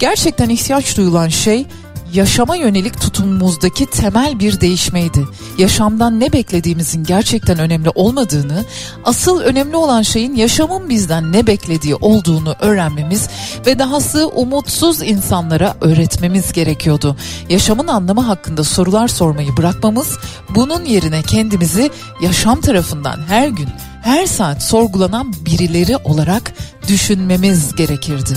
Gerçekten 0.00 0.48
ihtiyaç 0.48 0.96
duyulan 0.96 1.28
şey 1.28 1.66
yaşama 2.12 2.56
yönelik 2.56 3.00
tutumumuzdaki 3.00 3.86
temel 3.86 4.38
bir 4.38 4.60
değişmeydi. 4.60 5.24
Yaşamdan 5.58 6.20
ne 6.20 6.32
beklediğimizin 6.32 7.04
gerçekten 7.04 7.58
önemli 7.58 7.90
olmadığını, 7.90 8.64
asıl 9.04 9.40
önemli 9.40 9.76
olan 9.76 10.02
şeyin 10.02 10.34
yaşamın 10.34 10.88
bizden 10.88 11.32
ne 11.32 11.46
beklediği 11.46 11.94
olduğunu 11.94 12.54
öğrenmemiz 12.60 13.28
ve 13.66 13.78
dahası 13.78 14.28
umutsuz 14.28 15.02
insanlara 15.02 15.74
öğretmemiz 15.80 16.52
gerekiyordu. 16.52 17.16
Yaşamın 17.48 17.86
anlamı 17.86 18.20
hakkında 18.20 18.64
sorular 18.64 19.08
sormayı 19.08 19.56
bırakmamız, 19.56 20.18
bunun 20.54 20.84
yerine 20.84 21.22
kendimizi 21.22 21.90
yaşam 22.22 22.60
tarafından 22.60 23.20
her 23.28 23.48
gün, 23.48 23.68
her 24.02 24.26
saat 24.26 24.62
sorgulanan 24.62 25.34
birileri 25.46 25.96
olarak 25.96 26.52
düşünmemiz 26.88 27.74
gerekirdi. 27.74 28.34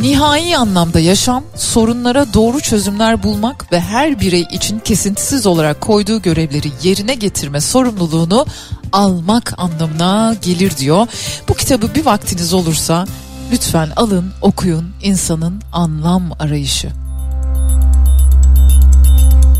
Nihai 0.00 0.56
anlamda 0.56 1.00
yaşam 1.00 1.44
sorunlara 1.54 2.34
doğru 2.34 2.60
çözümler 2.60 3.22
bulmak 3.22 3.72
ve 3.72 3.80
her 3.80 4.20
birey 4.20 4.40
için 4.40 4.78
kesintisiz 4.78 5.46
olarak 5.46 5.80
koyduğu 5.80 6.22
görevleri 6.22 6.68
yerine 6.82 7.14
getirme 7.14 7.60
sorumluluğunu 7.60 8.46
almak 8.92 9.54
anlamına 9.56 10.36
gelir 10.42 10.76
diyor. 10.76 11.06
Bu 11.48 11.54
kitabı 11.54 11.94
bir 11.94 12.06
vaktiniz 12.06 12.54
olursa 12.54 13.06
lütfen 13.52 13.90
alın 13.96 14.32
okuyun 14.42 14.90
insanın 15.02 15.62
anlam 15.72 16.32
arayışı. 16.38 16.88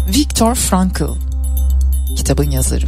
Viktor 0.09 0.55
Frankl 0.55 1.05
kitabın 2.17 2.51
yazarı. 2.51 2.87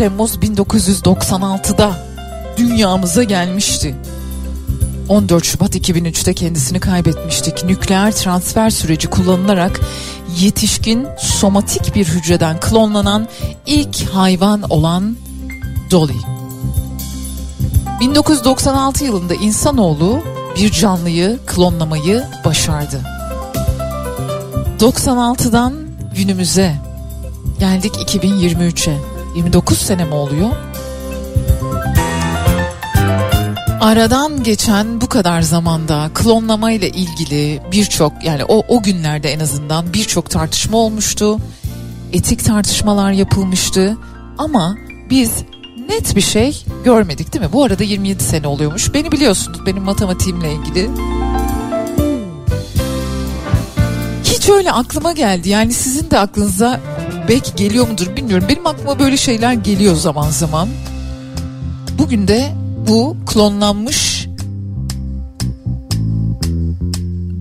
Temmuz 0.00 0.34
1996'da 0.34 1.92
dünyamıza 2.56 3.22
gelmişti. 3.22 3.94
14 5.08 5.44
Şubat 5.44 5.76
2003'te 5.76 6.34
kendisini 6.34 6.80
kaybetmiştik. 6.80 7.64
Nükleer 7.64 8.12
transfer 8.12 8.70
süreci 8.70 9.08
kullanılarak 9.08 9.80
yetişkin 10.40 11.06
somatik 11.18 11.94
bir 11.94 12.06
hücreden 12.06 12.60
klonlanan 12.60 13.28
ilk 13.66 14.10
hayvan 14.10 14.62
olan 14.62 15.16
Dolly. 15.90 16.16
1996 18.00 19.04
yılında 19.04 19.34
insanoğlu 19.34 20.20
bir 20.56 20.72
canlıyı 20.72 21.38
klonlamayı 21.46 22.24
başardı. 22.44 23.00
96'dan 24.80 25.74
günümüze 26.16 26.74
geldik 27.58 27.94
2023'e. 27.94 29.09
29 29.34 29.78
sene 29.78 30.04
mi 30.04 30.14
oluyor? 30.14 30.50
Aradan 33.80 34.42
geçen 34.42 35.00
bu 35.00 35.08
kadar 35.08 35.42
zamanda 35.42 36.10
klonlama 36.14 36.72
ile 36.72 36.88
ilgili 36.88 37.62
birçok 37.72 38.24
yani 38.24 38.44
o 38.44 38.62
o 38.68 38.82
günlerde 38.82 39.32
en 39.32 39.40
azından 39.40 39.92
birçok 39.94 40.30
tartışma 40.30 40.78
olmuştu. 40.78 41.38
Etik 42.12 42.44
tartışmalar 42.44 43.12
yapılmıştı 43.12 43.96
ama 44.38 44.76
biz 45.10 45.30
net 45.88 46.16
bir 46.16 46.20
şey 46.20 46.64
görmedik 46.84 47.32
değil 47.32 47.44
mi? 47.44 47.52
Bu 47.52 47.64
arada 47.64 47.84
27 47.84 48.22
sene 48.22 48.46
oluyormuş. 48.46 48.94
Beni 48.94 49.12
biliyorsunuz 49.12 49.66
benim 49.66 49.82
matematiğimle 49.82 50.52
ilgili. 50.52 50.90
Hiç 54.24 54.48
öyle 54.48 54.72
aklıma 54.72 55.12
geldi. 55.12 55.48
Yani 55.48 55.72
sizin 55.72 56.10
de 56.10 56.18
aklınıza 56.18 56.80
belki 57.30 57.56
geliyor 57.56 57.88
mudur 57.88 58.16
bilmiyorum. 58.16 58.46
Benim 58.48 58.66
aklıma 58.66 58.98
böyle 58.98 59.16
şeyler 59.16 59.52
geliyor 59.52 59.94
zaman 59.94 60.30
zaman. 60.30 60.68
Bugün 61.98 62.28
de 62.28 62.52
bu 62.88 63.16
klonlanmış 63.26 64.26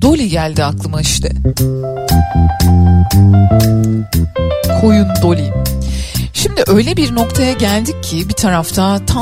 Dolly 0.01 0.29
geldi 0.29 0.63
aklıma 0.63 1.01
işte. 1.01 1.31
Koyun 4.81 5.07
Dolly. 5.21 5.53
Şimdi 6.33 6.63
öyle 6.67 6.97
bir 6.97 7.15
noktaya 7.15 7.53
geldik 7.53 8.03
ki 8.03 8.29
bir 8.29 8.33
tarafta 8.33 9.05
ta 9.05 9.21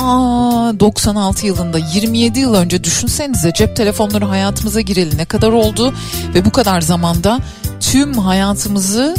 96 0.80 1.48
yılında 1.48 1.78
27 1.78 2.40
yıl 2.40 2.54
önce 2.54 2.84
düşünsenize 2.84 3.54
cep 3.54 3.76
telefonları 3.76 4.26
hayatımıza 4.26 4.82
gireli 4.82 5.18
ne 5.18 5.26
kadar 5.26 5.52
oldu 5.52 5.94
ve 6.34 6.46
bu 6.46 6.52
kadar 6.52 6.82
zamanda 6.82 7.40
tüm 7.80 8.14
hayatımızı 8.14 9.16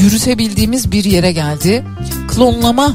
yürütebildiğimiz 0.00 0.92
bir 0.92 1.04
yere 1.04 1.32
geldi. 1.32 1.84
Klonlama 2.28 2.94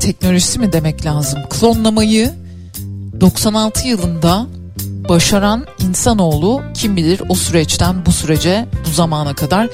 teknolojisi 0.00 0.58
mi 0.58 0.72
demek 0.72 1.06
lazım? 1.06 1.40
Klonlamayı 1.50 2.32
96 3.20 3.88
yılında 3.88 4.46
başaran 5.08 5.66
insanoğlu 5.78 6.62
kim 6.74 6.96
bilir 6.96 7.22
o 7.28 7.34
süreçten 7.34 8.06
bu 8.06 8.12
sürece 8.12 8.66
bu 8.86 8.90
zamana 8.90 9.34
kadar 9.34 9.68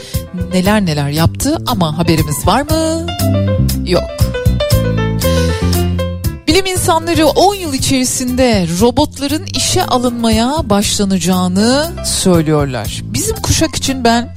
neler 0.53 0.87
neler 0.87 1.09
yaptı 1.09 1.59
ama 1.66 1.99
haberimiz 1.99 2.47
var 2.47 2.62
mı? 2.62 3.07
Yok. 3.87 4.05
Bilim 6.47 6.66
insanları 6.66 7.26
10 7.26 7.55
yıl 7.55 7.74
içerisinde 7.74 8.66
robotların 8.81 9.47
işe 9.55 9.85
alınmaya 9.85 10.55
başlanacağını 10.64 11.91
söylüyorlar. 12.05 13.03
Bizim 13.05 13.37
kuşak 13.37 13.76
için 13.76 14.05
ben 14.05 14.35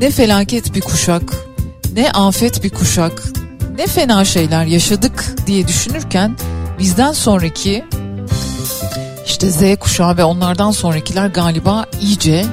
ne 0.00 0.10
felaket 0.10 0.74
bir 0.74 0.80
kuşak, 0.80 1.22
ne 1.94 2.10
afet 2.10 2.64
bir 2.64 2.70
kuşak, 2.70 3.22
ne 3.78 3.86
fena 3.86 4.24
şeyler 4.24 4.64
yaşadık 4.64 5.34
diye 5.46 5.68
düşünürken 5.68 6.36
bizden 6.78 7.12
sonraki 7.12 7.84
işte 9.26 9.50
Z 9.50 9.78
kuşağı 9.80 10.16
ve 10.16 10.24
onlardan 10.24 10.70
sonrakiler 10.70 11.26
galiba 11.28 11.86
iyice 12.00 12.46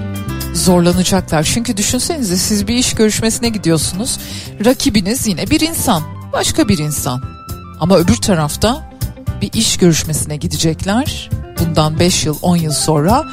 zorlanacaklar. 0.53 1.43
Çünkü 1.43 1.77
düşünsenize 1.77 2.37
siz 2.37 2.67
bir 2.67 2.75
iş 2.75 2.93
görüşmesine 2.93 3.49
gidiyorsunuz. 3.49 4.19
Rakibiniz 4.65 5.27
yine 5.27 5.49
bir 5.49 5.59
insan, 5.59 6.03
başka 6.33 6.67
bir 6.67 6.77
insan. 6.77 7.23
Ama 7.79 7.97
öbür 7.97 8.15
tarafta 8.15 8.91
bir 9.41 9.53
iş 9.53 9.77
görüşmesine 9.77 10.37
gidecekler. 10.37 11.29
Bundan 11.59 11.99
5 11.99 12.25
yıl 12.25 12.37
10 12.41 12.55
yıl 12.55 12.73
sonra 12.73 13.25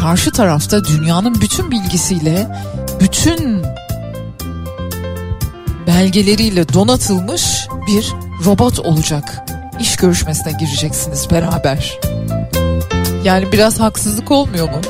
karşı 0.00 0.30
tarafta 0.32 0.84
dünyanın 0.84 1.40
bütün 1.40 1.70
bilgisiyle, 1.70 2.48
bütün 3.00 3.62
belgeleriyle 5.86 6.68
donatılmış 6.68 7.66
bir 7.86 8.14
robot 8.44 8.78
olacak. 8.78 9.44
İş 9.80 9.96
görüşmesine 9.96 10.52
gireceksiniz 10.52 11.30
beraber. 11.30 12.00
Yani 13.24 13.52
biraz 13.52 13.80
haksızlık 13.80 14.30
olmuyor 14.30 14.68
mu? 14.68 14.80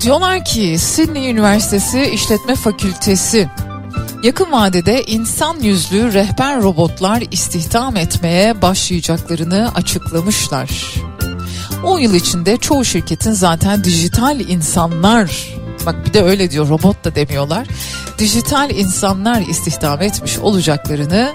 Diyorlar 0.00 0.44
ki 0.44 0.78
Sydney 0.78 1.30
Üniversitesi 1.30 2.02
İşletme 2.02 2.54
Fakültesi 2.54 3.48
yakın 4.22 4.52
vadede 4.52 5.02
insan 5.02 5.60
yüzlü 5.60 6.12
rehber 6.12 6.62
robotlar 6.62 7.22
istihdam 7.30 7.96
etmeye 7.96 8.62
başlayacaklarını 8.62 9.70
açıklamışlar. 9.74 10.94
10 11.84 11.98
yıl 11.98 12.14
içinde 12.14 12.56
çoğu 12.56 12.84
şirketin 12.84 13.32
zaten 13.32 13.84
dijital 13.84 14.40
insanlar 14.40 15.48
bak 15.86 16.06
bir 16.06 16.12
de 16.12 16.22
öyle 16.22 16.50
diyor 16.50 16.68
robot 16.68 17.04
da 17.04 17.14
demiyorlar. 17.14 17.66
Dijital 18.18 18.70
insanlar 18.70 19.40
istihdam 19.40 20.02
etmiş 20.02 20.38
olacaklarını 20.38 21.34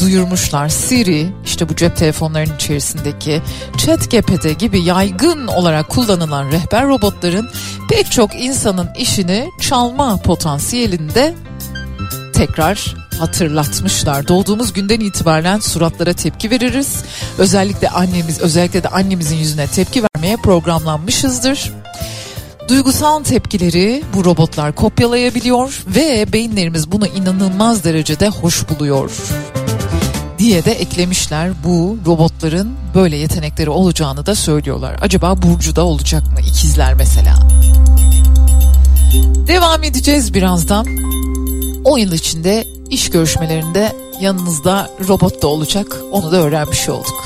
duyurmuşlar. 0.00 0.68
Siri 0.68 1.32
işte 1.44 1.68
bu 1.68 1.76
cep 1.76 1.96
telefonlarının 1.96 2.54
içerisindeki 2.54 3.42
ChatGPT 3.76 4.58
gibi 4.58 4.82
yaygın 4.82 5.46
olarak 5.46 5.88
kullanılan 5.88 6.52
rehber 6.52 6.88
robotların 6.88 7.50
pek 7.90 8.12
çok 8.12 8.34
insanın 8.34 8.88
işini 8.98 9.50
çalma 9.60 10.16
potansiyelinde 10.16 11.34
tekrar 12.34 12.97
hatırlatmışlar. 13.18 14.28
Doğduğumuz 14.28 14.72
günden 14.72 15.00
itibaren 15.00 15.58
suratlara 15.58 16.12
tepki 16.12 16.50
veririz. 16.50 17.02
Özellikle 17.38 17.88
annemiz, 17.88 18.40
özellikle 18.40 18.82
de 18.82 18.88
annemizin 18.88 19.36
yüzüne 19.36 19.66
tepki 19.66 20.02
vermeye 20.02 20.36
programlanmışızdır. 20.36 21.72
Duygusal 22.68 23.24
tepkileri 23.24 24.02
bu 24.14 24.24
robotlar 24.24 24.74
kopyalayabiliyor 24.74 25.84
ve 25.86 26.32
beyinlerimiz 26.32 26.92
bunu 26.92 27.06
inanılmaz 27.06 27.84
derecede 27.84 28.28
hoş 28.28 28.68
buluyor 28.68 29.10
diye 30.38 30.64
de 30.64 30.72
eklemişler. 30.72 31.50
Bu 31.64 31.98
robotların 32.06 32.74
böyle 32.94 33.16
yetenekleri 33.16 33.70
olacağını 33.70 34.26
da 34.26 34.34
söylüyorlar. 34.34 34.96
Acaba 35.00 35.42
Burcu'da 35.42 35.84
olacak 35.84 36.22
mı? 36.22 36.40
İkizler 36.40 36.94
mesela. 36.94 37.38
Devam 39.46 39.84
edeceğiz 39.84 40.34
birazdan. 40.34 40.86
10 41.84 41.98
yıl 41.98 42.12
içinde 42.12 42.77
iş 42.90 43.10
görüşmelerinde 43.10 43.96
yanınızda 44.20 44.90
robot 45.08 45.42
da 45.42 45.48
olacak. 45.48 45.96
Onu 46.12 46.32
da 46.32 46.36
öğrenmiş 46.36 46.88
olduk. 46.88 47.24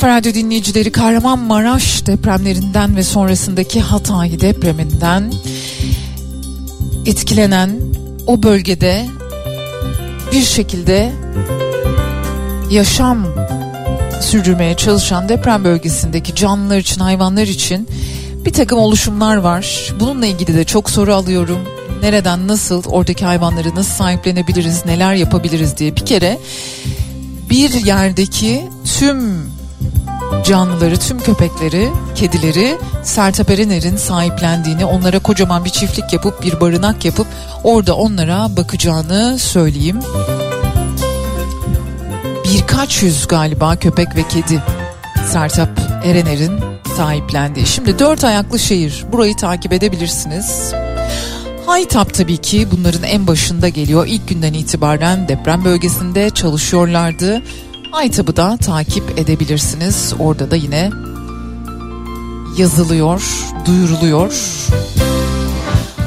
Kafa 0.00 0.16
Radyo 0.16 0.34
dinleyicileri 0.34 0.92
Kahramanmaraş 0.92 2.06
depremlerinden 2.06 2.96
ve 2.96 3.02
sonrasındaki 3.02 3.80
Hatay 3.80 4.40
depreminden 4.40 5.32
etkilenen 7.06 7.80
o 8.26 8.42
bölgede 8.42 9.06
bir 10.32 10.42
şekilde 10.42 11.12
yaşam 12.70 13.26
sürdürmeye 14.20 14.76
çalışan 14.76 15.28
deprem 15.28 15.64
bölgesindeki 15.64 16.34
canlılar 16.34 16.78
için, 16.78 17.00
hayvanlar 17.00 17.46
için 17.46 17.88
bir 18.44 18.52
takım 18.52 18.78
oluşumlar 18.78 19.36
var. 19.36 19.92
Bununla 20.00 20.26
ilgili 20.26 20.54
de 20.54 20.64
çok 20.64 20.90
soru 20.90 21.14
alıyorum. 21.14 21.58
Nereden, 22.02 22.48
nasıl, 22.48 22.82
oradaki 22.84 23.24
hayvanları 23.24 23.74
nasıl 23.74 23.94
sahiplenebiliriz, 23.94 24.86
neler 24.86 25.14
yapabiliriz 25.14 25.76
diye 25.76 25.96
bir 25.96 26.06
kere 26.06 26.38
bir 27.50 27.70
yerdeki 27.70 28.62
tüm 28.98 29.57
canlıları, 30.44 30.96
tüm 30.96 31.20
köpekleri, 31.20 31.88
kedileri 32.14 32.78
Sertab 33.02 33.48
Erener'in 33.48 33.96
sahiplendiğini, 33.96 34.84
onlara 34.84 35.18
kocaman 35.18 35.64
bir 35.64 35.70
çiftlik 35.70 36.12
yapıp 36.12 36.42
bir 36.42 36.60
barınak 36.60 37.04
yapıp 37.04 37.26
orada 37.64 37.96
onlara 37.96 38.56
bakacağını 38.56 39.38
söyleyeyim. 39.38 40.00
Birkaç 42.44 43.02
yüz 43.02 43.26
galiba 43.26 43.76
köpek 43.76 44.16
ve 44.16 44.28
kedi 44.28 44.62
Sertab 45.26 45.68
Erener'in 46.04 46.60
sahiplendiği. 46.96 47.66
Şimdi 47.66 47.98
dört 47.98 48.24
ayaklı 48.24 48.58
şehir 48.58 49.04
burayı 49.12 49.36
takip 49.36 49.72
edebilirsiniz. 49.72 50.72
Haytap 51.66 52.14
tabii 52.14 52.36
ki 52.36 52.68
bunların 52.72 53.02
en 53.02 53.26
başında 53.26 53.68
geliyor. 53.68 54.06
İlk 54.06 54.28
günden 54.28 54.52
itibaren 54.52 55.28
deprem 55.28 55.64
bölgesinde 55.64 56.30
çalışıyorlardı 56.30 57.42
MyTab'ı 58.02 58.36
da 58.36 58.56
takip 58.56 59.18
edebilirsiniz. 59.18 60.14
Orada 60.18 60.50
da 60.50 60.56
yine 60.56 60.90
yazılıyor, 62.58 63.22
duyuruluyor. 63.66 64.34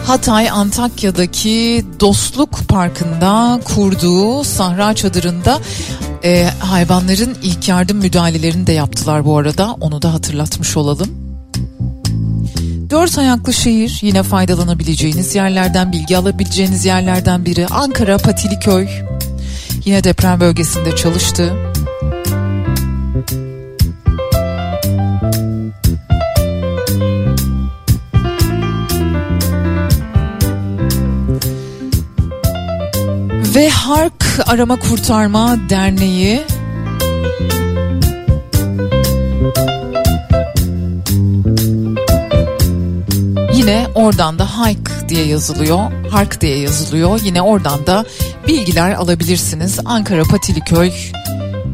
Hatay 0.05 0.49
Antakya'daki 0.49 1.85
Dostluk 1.99 2.67
Parkı'nda 2.67 3.59
kurduğu 3.63 4.43
Sahra 4.43 4.93
Çadırı'nda 4.93 5.59
e, 6.23 6.49
hayvanların 6.59 7.37
ilk 7.43 7.67
yardım 7.67 7.97
müdahalelerini 7.97 8.67
de 8.67 8.71
yaptılar 8.71 9.25
bu 9.25 9.37
arada. 9.37 9.73
Onu 9.81 10.01
da 10.01 10.13
hatırlatmış 10.13 10.77
olalım. 10.77 11.09
Dört 12.89 13.17
ayaklı 13.17 13.53
şehir 13.53 13.99
yine 14.01 14.23
faydalanabileceğiniz 14.23 15.35
yerlerden 15.35 15.91
bilgi 15.91 16.17
alabileceğiniz 16.17 16.85
yerlerden 16.85 17.45
biri 17.45 17.67
Ankara 17.67 18.17
Patiliköy. 18.17 18.87
Yine 19.85 20.03
deprem 20.03 20.39
bölgesinde 20.39 20.95
çalıştı. 20.95 21.70
Ve 33.61 33.69
Hark 33.69 34.23
Arama 34.47 34.79
Kurtarma 34.79 35.57
Derneği 35.69 36.43
Yine 43.55 43.87
oradan 43.95 44.39
da 44.39 44.45
Hike 44.45 45.09
diye 45.09 45.25
yazılıyor, 45.25 45.79
Hark 46.11 46.41
diye 46.41 46.57
yazılıyor. 46.57 47.19
Yine 47.23 47.41
oradan 47.41 47.87
da 47.87 48.05
bilgiler 48.47 48.91
alabilirsiniz. 48.91 49.79
Ankara 49.85 50.23
Patiliköy, 50.23 50.91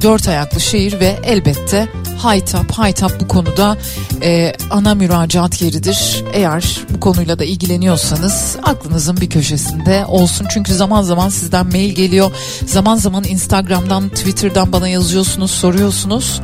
dört 0.01 0.27
ayaklı 0.27 0.59
şehir 0.59 0.99
ve 0.99 1.19
elbette 1.23 1.88
Haytap. 2.18 2.72
Haytap 2.72 3.11
bu 3.22 3.28
konuda 3.28 3.78
e, 4.22 4.53
ana 4.72 4.95
müracaat 4.95 5.61
yeridir. 5.61 6.24
Eğer 6.34 6.80
bu 6.89 6.99
konuyla 6.99 7.39
da 7.39 7.43
ilgileniyorsanız 7.43 8.55
aklınızın 8.63 9.18
bir 9.18 9.30
köşesinde 9.30 10.05
olsun. 10.05 10.47
Çünkü 10.53 10.74
zaman 10.74 11.01
zaman 11.01 11.30
sizden 11.30 11.68
mail 11.68 11.91
geliyor. 11.91 12.32
Zaman 12.65 12.95
zaman 12.95 13.24
Instagram'dan, 13.24 14.09
Twitter'dan 14.09 14.72
bana 14.72 14.88
yazıyorsunuz, 14.88 15.51
soruyorsunuz. 15.51 16.41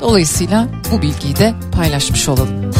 Dolayısıyla 0.00 0.68
bu 0.92 1.02
bilgiyi 1.02 1.36
de 1.36 1.54
paylaşmış 1.72 2.28
olalım. 2.28 2.72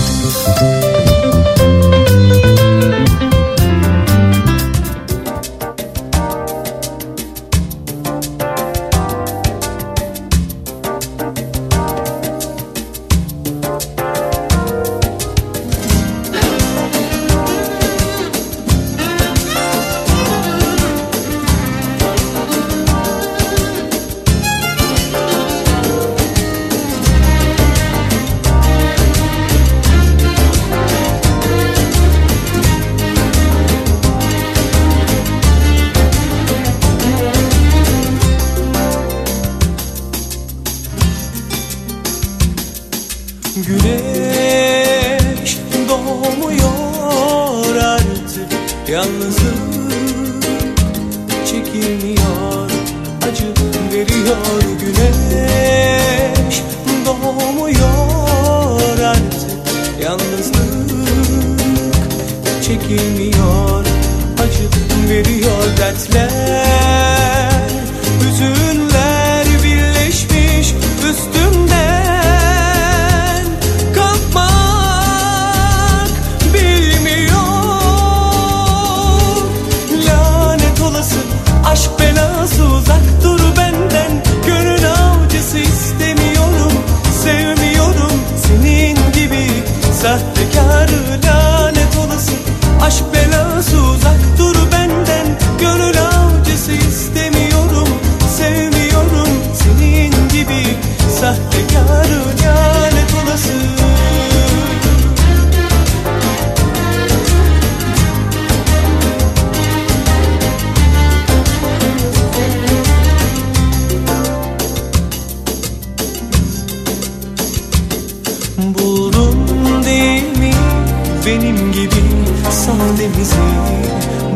Benim 121.32 121.72
gibi 121.72 122.02
sahtemizi 122.50 123.34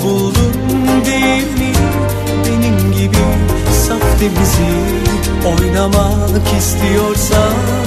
Buldun 0.04 0.54
değil 1.06 1.58
mi? 1.58 1.72
Benim 2.46 2.92
gibi 2.92 3.16
sahtemizi 3.72 4.72
Oynamak 5.46 6.58
istiyorsan 6.58 7.85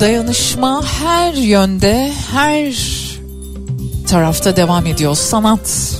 dayanışma 0.00 0.84
her 1.00 1.32
yönde 1.32 2.12
her 2.32 2.74
tarafta 4.08 4.56
devam 4.56 4.86
ediyor. 4.86 5.14
Sanat 5.14 5.92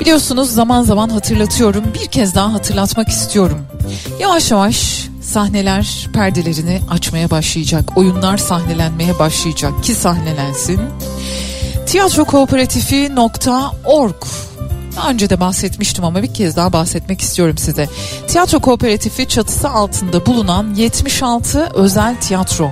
biliyorsunuz 0.00 0.50
zaman 0.50 0.82
zaman 0.82 1.08
hatırlatıyorum 1.08 1.84
bir 1.94 2.06
kez 2.06 2.34
daha 2.34 2.52
hatırlatmak 2.52 3.08
istiyorum. 3.08 3.66
Yavaş 4.20 4.50
yavaş 4.50 5.08
sahneler 5.22 6.08
perdelerini 6.12 6.80
açmaya 6.90 7.30
başlayacak. 7.30 7.96
Oyunlar 7.96 8.36
sahnelenmeye 8.36 9.18
başlayacak 9.18 9.84
ki 9.84 9.94
sahnelensin. 9.94 10.80
Tiyatrokooperatifi.org 11.86 14.14
daha 14.96 15.10
önce 15.10 15.30
de 15.30 15.40
bahsetmiştim 15.40 16.04
ama 16.04 16.22
bir 16.22 16.34
kez 16.34 16.56
daha 16.56 16.72
bahsetmek 16.72 17.20
istiyorum 17.20 17.58
size. 17.58 17.88
Tiyatro 18.30 18.60
Kooperatifi 18.60 19.28
çatısı 19.28 19.70
altında 19.70 20.26
bulunan 20.26 20.74
76 20.74 21.68
özel 21.74 22.16
tiyatro. 22.20 22.70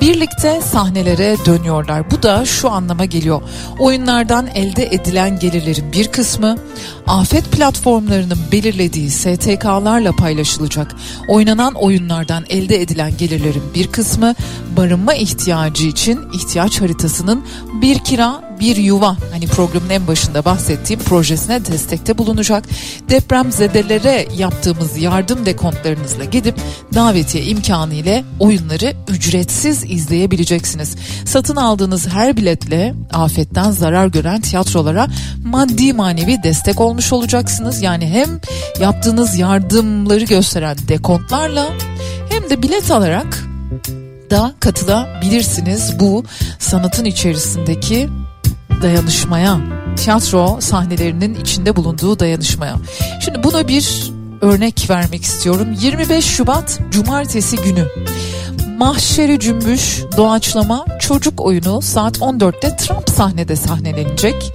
Birlikte 0.00 0.60
sahnelere 0.60 1.36
dönüyorlar. 1.46 2.10
Bu 2.10 2.22
da 2.22 2.44
şu 2.44 2.70
anlama 2.70 3.04
geliyor. 3.04 3.42
Oyunlardan 3.78 4.46
elde 4.46 4.86
edilen 4.86 5.38
gelirlerin 5.38 5.92
bir 5.92 6.08
kısmı 6.08 6.58
afet 7.06 7.52
platformlarının 7.52 8.38
belirlediği 8.52 9.10
STK'larla 9.10 10.12
paylaşılacak. 10.12 10.94
Oynanan 11.28 11.74
oyunlardan 11.74 12.44
elde 12.48 12.82
edilen 12.82 13.16
gelirlerin 13.16 13.74
bir 13.74 13.86
kısmı 13.86 14.34
barınma 14.76 15.14
ihtiyacı 15.14 15.86
için 15.86 16.20
ihtiyaç 16.32 16.80
haritasının 16.80 17.44
bir 17.82 17.98
kira 17.98 18.46
bir 18.60 18.76
yuva 18.76 19.16
hani 19.32 19.46
programın 19.46 19.90
en 19.90 20.06
başında 20.06 20.44
bahsettiğim 20.44 21.00
projesine 21.00 21.66
destekte 21.66 22.18
bulunacak. 22.18 22.64
Depremzedelere 23.10 24.28
yaptığımız 24.36 24.96
yardım 24.98 25.46
dekontlarınızla 25.46 26.24
gidip 26.24 26.54
davetiye 26.94 27.44
imkanı 27.44 27.94
ile 27.94 28.24
oyunları 28.38 28.94
ücretsiz 29.08 29.84
izleyebileceksiniz. 29.84 30.96
Satın 31.24 31.56
aldığınız 31.56 32.08
her 32.08 32.36
biletle 32.36 32.94
afetten 33.12 33.70
zarar 33.70 34.06
gören 34.06 34.40
tiyatrolara 34.40 35.06
maddi 35.44 35.92
manevi 35.92 36.42
destek 36.42 36.80
olmuş 36.80 37.12
olacaksınız. 37.12 37.82
Yani 37.82 38.06
hem 38.06 38.40
yaptığınız 38.80 39.38
yardımları 39.38 40.24
gösteren 40.24 40.76
dekontlarla 40.88 41.66
hem 42.30 42.50
de 42.50 42.62
bilet 42.62 42.90
alarak 42.90 43.46
da 44.30 44.54
katılabilirsiniz 44.60 46.00
bu 46.00 46.24
sanatın 46.58 47.04
içerisindeki 47.04 48.08
dayanışmaya, 48.82 49.58
tiyatro 49.96 50.56
sahnelerinin 50.60 51.34
içinde 51.34 51.76
bulunduğu 51.76 52.18
dayanışmaya. 52.18 52.76
Şimdi 53.24 53.42
buna 53.42 53.68
bir 53.68 54.12
örnek 54.40 54.90
vermek 54.90 55.22
istiyorum. 55.22 55.68
25 55.80 56.24
Şubat 56.24 56.80
Cumartesi 56.90 57.56
günü 57.56 57.86
Mahşeri 58.78 59.40
Cümbüş 59.40 60.02
Doğaçlama 60.16 60.84
çocuk 61.00 61.40
oyunu 61.40 61.82
saat 61.82 62.18
14'te 62.18 62.76
Trump 62.76 63.10
sahnede 63.10 63.56
sahnelenecek. 63.56 64.52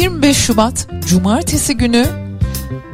25 0.00 0.36
Şubat 0.36 0.88
Cumartesi 1.08 1.76
günü 1.76 2.25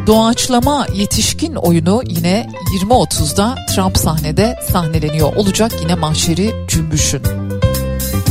doğaçlama 0.07 0.87
yetişkin 0.95 1.55
oyunu 1.55 2.03
yine 2.07 2.51
20.30'da 2.83 3.55
Trump 3.75 3.99
sahnede 3.99 4.59
sahneleniyor 4.73 5.37
olacak 5.37 5.73
yine 5.81 5.95
mahşeri 5.95 6.55
cümbüşün. 6.69 7.23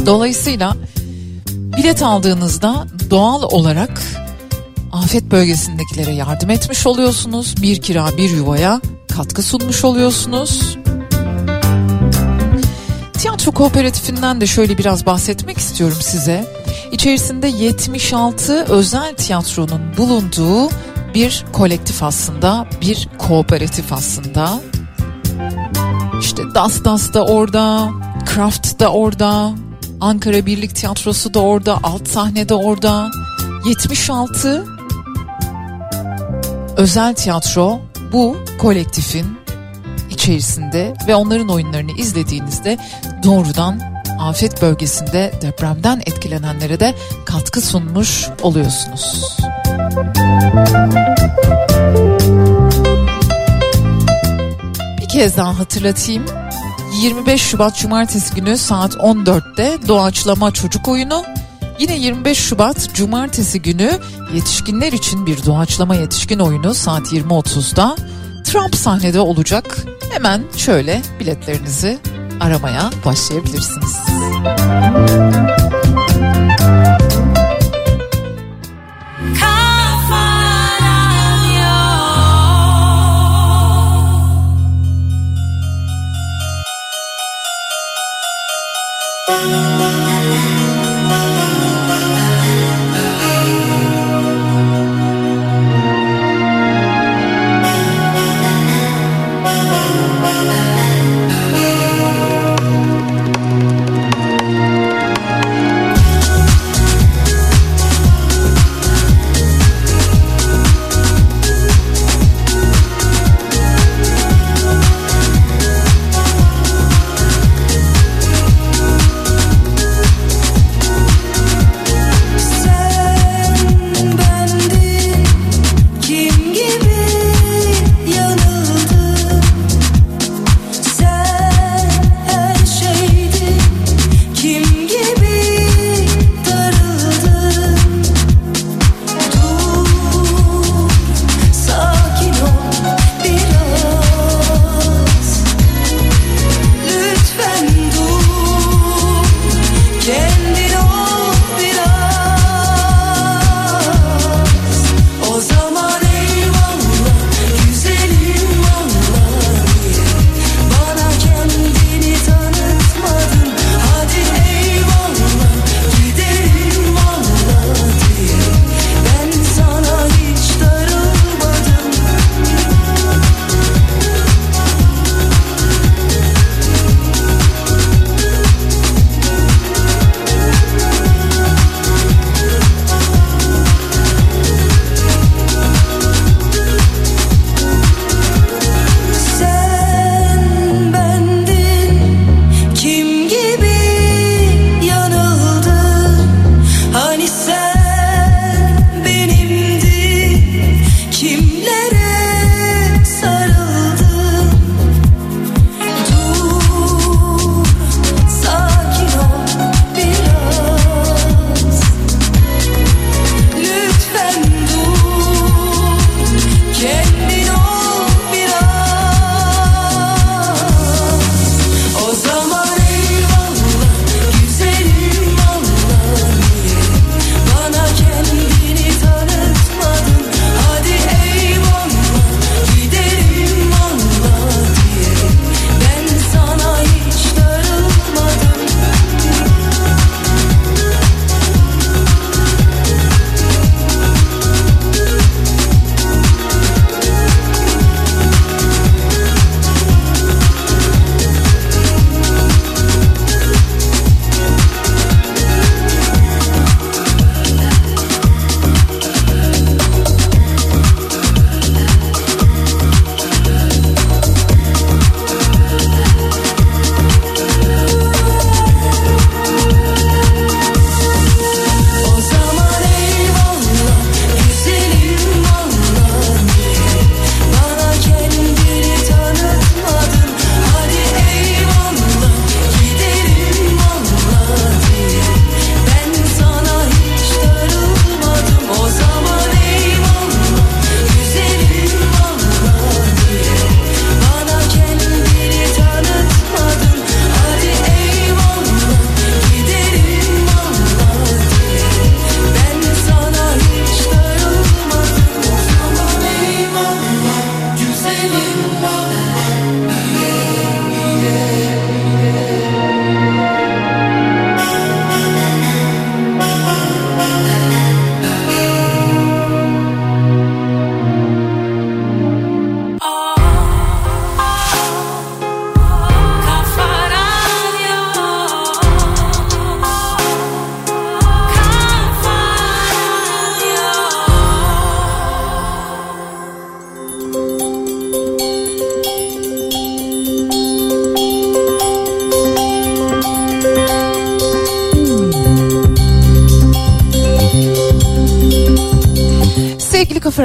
Dolayısıyla 0.05 0.75
bilet 1.77 2.03
aldığınızda 2.03 2.85
doğal 3.09 3.43
olarak 3.43 4.01
afet 4.91 5.23
bölgesindekilere 5.23 6.11
yardım 6.11 6.49
etmiş 6.49 6.87
oluyorsunuz. 6.87 7.55
Bir 7.61 7.81
kira 7.81 8.17
bir 8.17 8.29
yuvaya 8.29 8.81
katkı 9.17 9.43
sunmuş 9.43 9.85
oluyorsunuz. 9.85 10.77
Tiyatro 13.13 13.51
Kooperatifinden 13.51 14.41
de 14.41 14.47
şöyle 14.47 14.77
biraz 14.77 15.05
bahsetmek 15.05 15.57
istiyorum 15.57 15.97
size. 16.01 16.45
İçerisinde 16.91 17.47
76 17.47 18.65
özel 18.69 19.15
tiyatronun 19.15 19.81
bulunduğu 19.97 20.69
bir 21.13 21.45
kolektif 21.53 22.03
aslında, 22.03 22.67
bir 22.81 23.07
kooperatif 23.17 23.93
aslında. 23.93 24.59
İşte 26.19 26.43
Das 26.55 26.83
Das 26.83 27.13
da 27.13 27.25
orada, 27.25 27.89
Kraft 28.25 28.79
da 28.79 28.91
orada, 28.91 29.51
Ankara 30.01 30.45
Birlik 30.45 30.75
Tiyatrosu 30.75 31.33
da 31.33 31.39
orada, 31.39 31.79
alt 31.83 32.07
sahne 32.07 32.49
de 32.49 32.53
orada. 32.53 33.09
76 33.65 34.65
özel 36.77 37.13
tiyatro 37.13 37.79
bu 38.11 38.37
kolektifin 38.59 39.37
içerisinde 40.09 40.93
ve 41.07 41.15
onların 41.15 41.49
oyunlarını 41.49 41.91
izlediğinizde 41.91 42.77
doğrudan 43.23 43.79
afet 44.19 44.61
bölgesinde 44.61 45.31
depremden 45.41 45.99
etkilenenlere 45.99 46.79
de 46.79 46.95
katkı 47.25 47.61
sunmuş 47.61 48.27
oluyorsunuz. 48.41 49.37
Bir 55.01 55.09
kez 55.09 55.37
daha 55.37 55.59
hatırlatayım. 55.59 56.25
25 57.01 57.41
Şubat 57.41 57.77
Cumartesi 57.77 58.35
günü 58.35 58.57
saat 58.57 58.93
14'te 58.93 59.87
doğaçlama 59.87 60.51
çocuk 60.51 60.87
oyunu. 60.87 61.23
Yine 61.79 61.97
25 61.97 62.37
Şubat 62.37 62.93
Cumartesi 62.93 63.61
günü 63.61 63.99
yetişkinler 64.33 64.91
için 64.91 65.25
bir 65.25 65.45
doğaçlama 65.45 65.95
yetişkin 65.95 66.39
oyunu 66.39 66.73
saat 66.73 67.13
20.30'da 67.13 67.95
Trump 68.43 68.75
sahnede 68.75 69.19
olacak. 69.19 69.77
Hemen 70.13 70.43
şöyle 70.57 71.01
biletlerinizi 71.19 71.99
aramaya 72.39 72.89
başlayabilirsiniz. 73.05 73.97
Kafa 74.43 75.40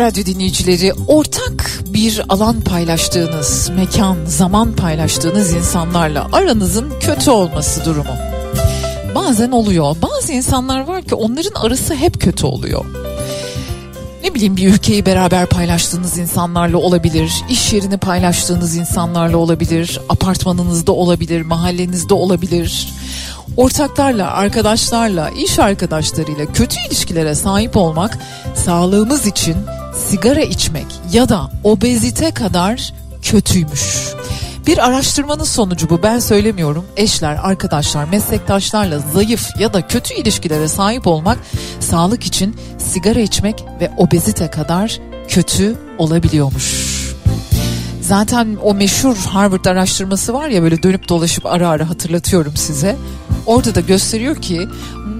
Radyo 0.06 0.26
dinleyicileri 0.26 0.92
ortak 1.08 1.80
bir 1.86 2.22
alan 2.28 2.60
paylaştığınız, 2.60 3.70
mekan, 3.76 4.16
zaman 4.26 4.72
paylaştığınız 4.72 5.52
insanlarla 5.52 6.28
aranızın 6.32 6.92
kötü 7.00 7.30
olması 7.30 7.84
durumu. 7.84 8.14
Bazen 9.14 9.50
oluyor. 9.50 9.96
Bazı 10.02 10.32
insanlar 10.32 10.80
var 10.80 11.02
ki 11.02 11.14
onların 11.14 11.60
arası 11.60 11.94
hep 11.94 12.20
kötü 12.20 12.46
oluyor. 12.46 12.84
Ne 14.24 14.34
bileyim 14.34 14.56
bir 14.56 14.68
ülkeyi 14.68 15.06
beraber 15.06 15.46
paylaştığınız 15.46 16.18
insanlarla 16.18 16.78
olabilir, 16.78 17.32
iş 17.50 17.72
yerini 17.72 17.96
paylaştığınız 17.98 18.76
insanlarla 18.76 19.36
olabilir, 19.36 20.00
apartmanınızda 20.08 20.92
olabilir, 20.92 21.42
mahallenizde 21.42 22.14
olabilir 22.14 22.88
ortaklarla, 23.56 24.30
arkadaşlarla, 24.30 25.30
iş 25.30 25.58
arkadaşlarıyla 25.58 26.46
kötü 26.46 26.76
ilişkilere 26.88 27.34
sahip 27.34 27.76
olmak 27.76 28.18
sağlığımız 28.54 29.26
için 29.26 29.56
sigara 30.08 30.40
içmek 30.40 30.86
ya 31.12 31.28
da 31.28 31.50
obezite 31.64 32.30
kadar 32.30 32.92
kötüymüş. 33.22 34.14
Bir 34.66 34.78
araştırmanın 34.78 35.44
sonucu 35.44 35.90
bu 35.90 36.02
ben 36.02 36.18
söylemiyorum. 36.18 36.84
Eşler, 36.96 37.38
arkadaşlar, 37.42 38.04
meslektaşlarla 38.04 38.98
zayıf 38.98 39.60
ya 39.60 39.72
da 39.72 39.86
kötü 39.86 40.14
ilişkilere 40.14 40.68
sahip 40.68 41.06
olmak 41.06 41.38
sağlık 41.80 42.24
için 42.24 42.56
sigara 42.78 43.20
içmek 43.20 43.64
ve 43.80 43.90
obezite 43.96 44.50
kadar 44.50 45.00
kötü 45.28 45.76
olabiliyormuş. 45.98 46.96
Zaten 48.00 48.56
o 48.62 48.74
meşhur 48.74 49.16
Harvard 49.16 49.64
araştırması 49.64 50.34
var 50.34 50.48
ya 50.48 50.62
böyle 50.62 50.82
dönüp 50.82 51.08
dolaşıp 51.08 51.46
ara 51.46 51.68
ara 51.68 51.88
hatırlatıyorum 51.88 52.56
size. 52.56 52.96
Orada 53.46 53.74
da 53.74 53.80
gösteriyor 53.80 54.36
ki 54.36 54.68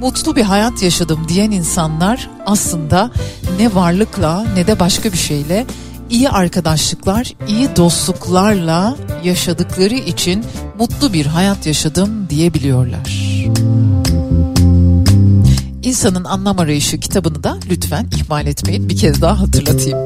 mutlu 0.07 0.37
bir 0.37 0.43
hayat 0.43 0.83
yaşadım 0.83 1.21
diyen 1.29 1.51
insanlar 1.51 2.31
aslında 2.47 3.11
ne 3.59 3.75
varlıkla 3.75 4.47
ne 4.55 4.67
de 4.67 4.81
başka 4.81 5.13
bir 5.13 5.19
şeyle 5.19 5.67
iyi 6.11 6.31
arkadaşlıklar, 6.31 7.33
iyi 7.49 7.77
dostluklarla 7.77 8.97
yaşadıkları 9.25 9.95
için 9.95 10.45
mutlu 10.79 11.13
bir 11.13 11.27
hayat 11.27 11.67
yaşadım 11.67 12.27
diyebiliyorlar. 12.31 13.37
İnsanın 15.83 16.25
Anlam 16.25 16.59
Arayışı 16.59 17.01
kitabını 17.01 17.43
da 17.43 17.59
lütfen 17.71 18.07
ihmal 18.17 18.47
etmeyin. 18.47 18.89
Bir 18.89 18.97
kez 18.97 19.23
daha 19.23 19.41
hatırlatayım. 19.41 19.99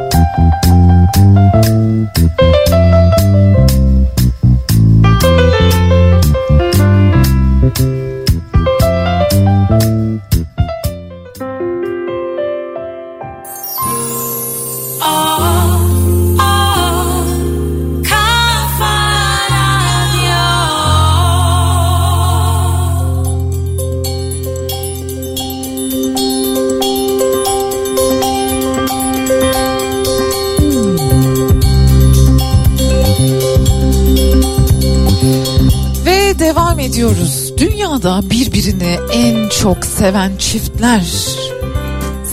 Birbirini 38.61 38.99
en 39.13 39.49
çok 39.49 39.85
seven 39.85 40.37
çiftler 40.37 41.05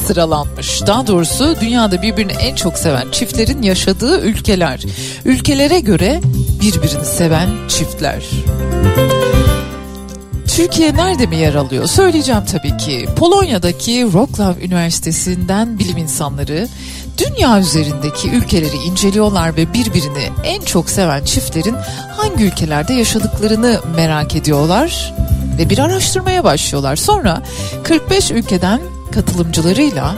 sıralanmış. 0.07 0.81
Daha 0.87 1.07
doğrusu 1.07 1.55
dünyada 1.61 2.01
birbirini 2.01 2.31
en 2.31 2.55
çok 2.55 2.77
seven 2.77 3.11
çiftlerin 3.11 3.61
yaşadığı 3.61 4.21
ülkeler. 4.21 4.83
Ülkelere 5.25 5.79
göre 5.79 6.21
birbirini 6.61 7.05
seven 7.05 7.49
çiftler. 7.67 8.25
Türkiye 10.47 10.95
nerede 10.95 11.25
mi 11.25 11.35
yer 11.35 11.55
alıyor? 11.55 11.87
Söyleyeceğim 11.87 12.45
tabii 12.51 12.77
ki. 12.77 13.07
Polonya'daki 13.15 14.01
Wrocław 14.01 14.65
Üniversitesi'nden 14.65 15.79
bilim 15.79 15.97
insanları 15.97 16.67
dünya 17.17 17.59
üzerindeki 17.59 18.29
ülkeleri 18.29 18.77
inceliyorlar 18.77 19.57
ve 19.57 19.73
birbirini 19.73 20.29
en 20.43 20.61
çok 20.61 20.89
seven 20.89 21.23
çiftlerin 21.25 21.75
hangi 22.17 22.43
ülkelerde 22.43 22.93
yaşadıklarını 22.93 23.79
merak 23.95 24.35
ediyorlar 24.35 25.13
ve 25.57 25.69
bir 25.69 25.79
araştırmaya 25.79 26.43
başlıyorlar. 26.43 26.95
Sonra 26.95 27.41
45 27.83 28.31
ülkeden 28.31 28.81
katılımcılarıyla 29.11 30.15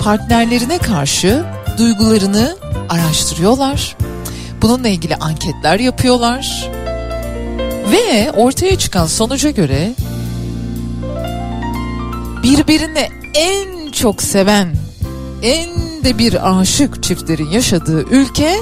partnerlerine 0.00 0.78
karşı 0.78 1.44
duygularını 1.78 2.56
araştırıyorlar. 2.88 3.96
Bununla 4.62 4.88
ilgili 4.88 5.16
anketler 5.16 5.80
yapıyorlar. 5.80 6.70
Ve 7.92 8.32
ortaya 8.32 8.78
çıkan 8.78 9.06
sonuca 9.06 9.50
göre 9.50 9.94
birbirini 12.42 13.08
en 13.34 13.90
çok 13.90 14.22
seven, 14.22 14.74
en 15.42 16.04
de 16.04 16.18
bir 16.18 16.58
aşık 16.58 17.02
çiftlerin 17.02 17.50
yaşadığı 17.50 18.02
ülke 18.02 18.56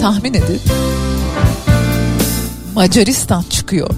tahmin 0.00 0.34
edin 0.34 0.60
Macaristan 2.74 3.42
çıkıyor. 3.42 3.90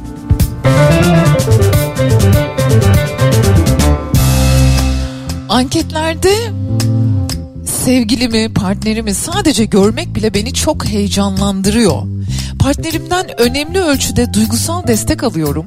Anketlerde 5.48 6.34
sevgilimi, 7.64 8.54
partnerimi 8.54 9.14
sadece 9.14 9.64
görmek 9.64 10.14
bile 10.14 10.34
beni 10.34 10.54
çok 10.54 10.86
heyecanlandırıyor. 10.86 12.02
Partnerimden 12.58 13.40
önemli 13.40 13.80
ölçüde 13.80 14.34
duygusal 14.34 14.86
destek 14.86 15.22
alıyorum. 15.24 15.66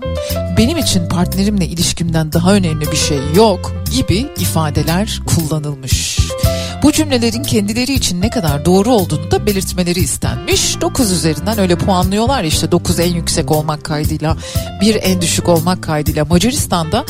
Benim 0.58 0.78
için 0.78 1.10
partnerimle 1.10 1.66
ilişkimden 1.66 2.34
daha 2.34 2.54
önemli 2.54 2.92
bir 2.92 2.98
şey 2.98 3.20
yok 3.36 3.84
gibi 3.96 4.18
ifadeler 4.40 5.20
kullanılmış. 5.26 6.20
Bu 6.84 6.92
cümlelerin 6.92 7.44
kendileri 7.44 7.94
için 7.94 8.22
ne 8.22 8.30
kadar 8.30 8.66
doğru 8.66 8.94
olduğunu 8.94 9.32
da 9.32 9.46
belirtmeleri 9.46 10.00
istenmiş. 10.00 10.82
9 10.82 11.12
üzerinden 11.12 11.60
öyle 11.60 11.76
puanlıyorlar 11.76 12.44
işte 12.44 12.72
9 12.72 13.00
en 13.00 13.14
yüksek 13.14 13.52
olmak 13.52 13.84
kaydıyla 13.84 14.38
1 14.82 15.00
en 15.02 15.22
düşük 15.22 15.50
olmak 15.50 15.84
kaydıyla 15.84 16.26
Macaristan'da 16.26 17.06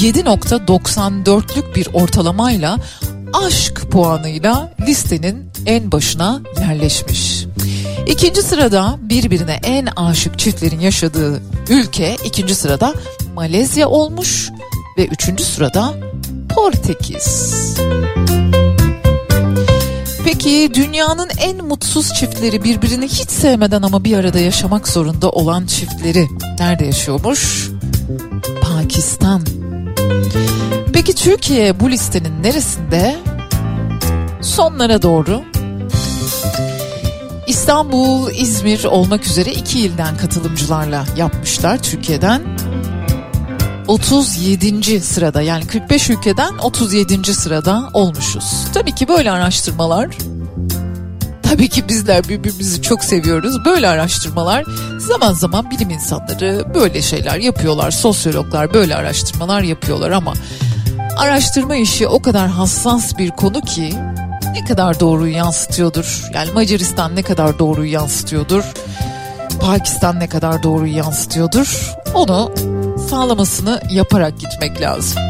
7.94'lük 0.00 1.74
bir 1.74 1.88
ortalamayla 1.92 2.78
aşk 3.32 3.90
puanıyla 3.90 4.72
listenin 4.86 5.50
en 5.66 5.92
başına 5.92 6.40
yerleşmiş. 6.60 7.46
İkinci 8.06 8.42
sırada 8.42 8.98
birbirine 9.00 9.60
en 9.64 9.86
aşık 9.86 10.38
çiftlerin 10.38 10.80
yaşadığı 10.80 11.42
ülke 11.70 12.16
ikinci 12.24 12.54
sırada 12.54 12.94
Malezya 13.34 13.88
olmuş 13.88 14.50
ve 14.98 15.06
üçüncü 15.06 15.44
sırada 15.44 15.94
Portekiz. 16.54 17.54
Peki 20.24 20.70
dünyanın 20.74 21.28
en 21.38 21.64
mutsuz 21.64 22.14
çiftleri 22.14 22.64
birbirini 22.64 23.04
hiç 23.04 23.30
sevmeden 23.30 23.82
ama 23.82 24.04
bir 24.04 24.16
arada 24.16 24.38
yaşamak 24.38 24.88
zorunda 24.88 25.30
olan 25.30 25.66
çiftleri 25.66 26.26
nerede 26.58 26.84
yaşıyormuş? 26.84 27.70
Pakistan. 28.62 29.42
Peki 30.92 31.14
Türkiye 31.14 31.80
bu 31.80 31.90
listenin 31.90 32.42
neresinde? 32.42 33.16
Sonlara 34.40 35.02
doğru 35.02 35.42
İstanbul, 37.46 38.30
İzmir 38.30 38.84
olmak 38.84 39.26
üzere 39.26 39.52
iki 39.52 39.80
ilden 39.80 40.16
katılımcılarla 40.16 41.04
yapmışlar 41.16 41.82
Türkiye'den. 41.82 42.42
37. 43.88 45.00
sırada 45.00 45.42
yani 45.42 45.66
45 45.66 46.10
ülkeden 46.10 46.58
37. 46.58 47.34
sırada 47.34 47.90
olmuşuz. 47.92 48.44
Tabii 48.74 48.94
ki 48.94 49.08
böyle 49.08 49.30
araştırmalar 49.30 50.08
Tabii 51.42 51.68
ki 51.68 51.88
bizler 51.88 52.28
birbirimizi 52.28 52.82
çok 52.82 53.04
seviyoruz. 53.04 53.64
Böyle 53.64 53.88
araştırmalar 53.88 54.64
zaman 54.98 55.32
zaman 55.32 55.70
bilim 55.70 55.90
insanları 55.90 56.74
böyle 56.74 57.02
şeyler 57.02 57.38
yapıyorlar. 57.38 57.90
Sosyologlar 57.90 58.74
böyle 58.74 58.96
araştırmalar 58.96 59.60
yapıyorlar 59.60 60.10
ama 60.10 60.32
araştırma 61.16 61.76
işi 61.76 62.06
o 62.08 62.22
kadar 62.22 62.48
hassas 62.48 63.18
bir 63.18 63.30
konu 63.30 63.60
ki 63.60 63.94
ne 64.52 64.64
kadar 64.64 65.00
doğruyu 65.00 65.32
yansıtıyordur? 65.32 66.24
Yani 66.34 66.52
Macaristan 66.52 67.16
ne 67.16 67.22
kadar 67.22 67.58
doğruyu 67.58 67.92
yansıtıyordur? 67.92 68.64
Pakistan 69.60 70.20
ne 70.20 70.28
kadar 70.28 70.62
doğruyu 70.62 70.96
yansıtıyordur? 70.96 71.94
Onu 72.14 72.52
sağlamasını 73.04 73.80
yaparak 73.90 74.40
gitmek 74.40 74.80
lazım. 74.80 75.22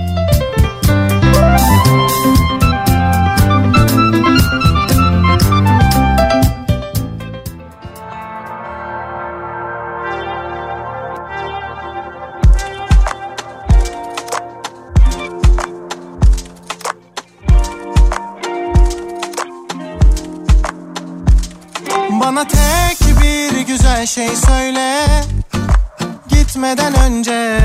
Bana 22.21 22.49
tek 22.49 22.99
bir 23.23 23.61
güzel 23.67 24.07
şey 24.07 24.29
söyle 24.29 25.05
Gitmeden 26.55 26.94
önce 26.94 27.60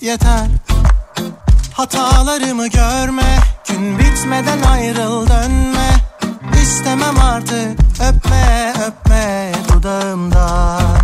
Yeter. 0.00 0.46
Hatalarımı 1.72 2.66
görme 2.66 3.38
Gün 3.68 3.98
bitmeden 3.98 4.62
ayrıl 4.62 5.28
dönme. 5.28 5.90
İstemem 6.62 7.18
artık 7.18 7.80
öpme 8.08 8.72
öpme 8.86 9.52
dudağımdan. 9.72 10.96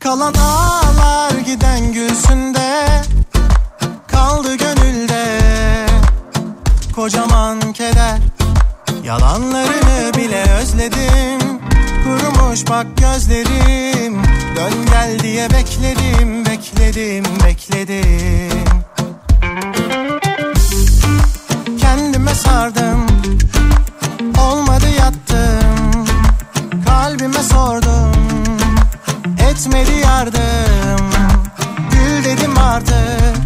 Kalan 0.00 0.34
ağlar 0.34 1.30
giden 1.30 1.92
gülsünde 1.92 2.86
Kaldı 4.06 4.54
gönülde. 4.54 5.38
Kocaman 6.94 7.72
keder 7.72 8.18
Yalanlarını 9.04 10.14
bile 10.14 10.44
özledim 10.60 11.63
Kurumuş 12.24 12.60
bak 12.70 12.86
gözlerim. 12.96 14.22
Dön 14.56 14.72
gel 14.90 15.18
diye 15.18 15.50
bekledim 15.50 16.46
Bekledim 16.46 17.24
bekledim. 17.44 18.64
Kendime 21.80 22.34
sardım 22.34 23.06
Olmadı 24.38 24.86
yattım. 24.98 26.06
Kalbime 26.86 27.42
sordum 27.42 28.12
Etmedi 29.50 29.92
yardım. 30.04 31.10
Gül 31.92 32.24
dedim 32.24 32.58
artık 32.58 33.36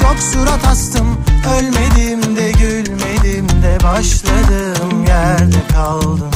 Çok 0.00 0.18
surat 0.18 0.66
astım. 0.66 1.06
Ölmedim 1.58 2.36
de 2.36 2.52
gülmedim 2.52 3.48
de 3.48 3.78
Başladım 3.84 5.04
yerde 5.06 5.66
kaldım 5.72 6.30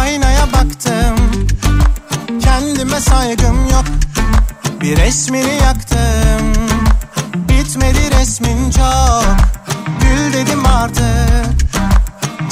Aynaya 0.00 0.46
baktım. 0.52 1.16
Kendime 2.42 3.00
saygım 3.00 3.68
yok. 3.70 3.84
Bir 4.80 4.96
resmini 4.96 5.54
yaktım. 5.62 6.52
Bitmedi 7.34 8.10
resmin 8.20 8.70
çok. 8.70 9.36
Gül 10.00 10.32
dedim 10.32 10.66
artık 10.66 11.02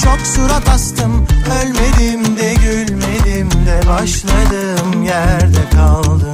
Çok 0.03 0.19
surat 0.27 0.69
astım. 0.69 1.27
Ölmedim 1.61 2.37
de 2.37 2.53
gülmedim 2.53 3.51
de. 3.51 3.87
Başladım 3.87 5.03
yerde 5.03 5.69
kaldım. 5.75 6.31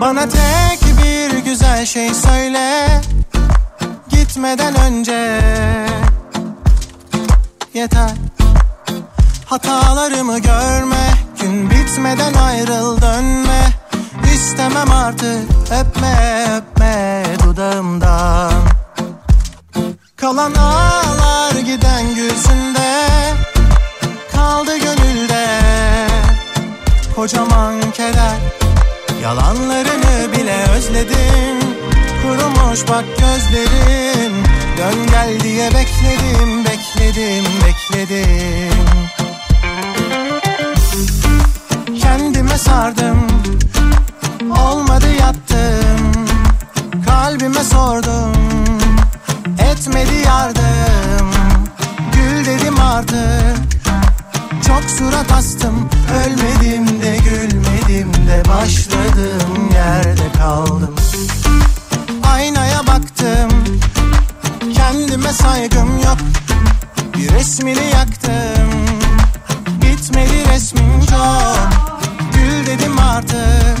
Bana 0.00 0.28
tek 0.28 0.89
bir 1.32 1.38
güzel 1.38 1.86
şey 1.86 2.14
söyle. 2.14 2.86
Gitmeden 4.10 4.74
önce 4.74 5.40
Yeter. 7.74 8.10
Hatalarımı 9.44 10.38
görme 10.38 11.10
Gün 11.40 11.70
bitmeden 11.70 12.34
ayrıl 12.34 13.00
dönme. 13.00 13.66
İstemem 14.34 14.90
artık 14.90 15.50
öpme 15.80 16.46
öpme 16.56 17.24
dudağımdan. 17.44 18.52
Kalan 20.16 20.54
ağlar 20.54 21.52
giden 21.52 22.14
gülsünde 22.14 23.04
Kaldı 24.32 24.76
gönülde 24.76 25.46
Kocaman 27.16 27.90
keder 27.90 28.59
Yalanlarını 29.22 30.32
bile 30.32 30.64
özledim. 30.76 31.58
Kurumuş 32.22 32.88
bak 32.88 33.04
gözlerim. 33.18 34.32
Dön 34.78 35.06
gel 35.10 35.40
diye 35.40 35.66
bekledim 35.66 36.64
Bekledim 36.64 37.44
bekledim. 37.66 38.74
Kendime 42.00 42.58
sardım. 42.58 43.26
Olmadı 44.62 45.06
yattım. 45.20 46.12
Kalbime 47.06 47.64
sordum. 47.64 48.32
Etmedi 49.70 50.14
yardım. 50.26 51.30
Gül 52.12 52.46
dedim 52.46 52.80
artık 52.80 53.79
çok 54.70 54.90
surat 54.90 55.32
astım 55.32 55.88
Ölmedim 56.14 57.02
de 57.02 57.16
gülmedim 57.16 58.12
de 58.12 58.42
Başladım 58.48 59.70
yerde 59.74 60.32
kaldım. 60.38 60.94
Aynaya 62.32 62.86
baktım 62.86 63.50
Kendime 64.74 65.32
saygım 65.32 65.98
yok. 65.98 66.18
Bir 67.16 67.32
resmini 67.32 67.90
yaktım 67.94 68.70
Bitmedi 69.82 70.48
resmin 70.54 71.00
çok. 71.00 71.70
Gül 72.34 72.66
dedim 72.66 72.98
artık 72.98 73.78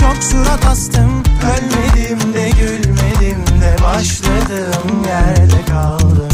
Çok 0.00 0.24
surat 0.24 0.66
astım 0.66 1.22
Ölmedim 1.42 2.34
de 2.34 2.50
gülmedim 2.50 3.44
de 3.60 3.76
Başladım 3.84 5.04
yerde 5.06 5.64
kaldım 5.68 6.31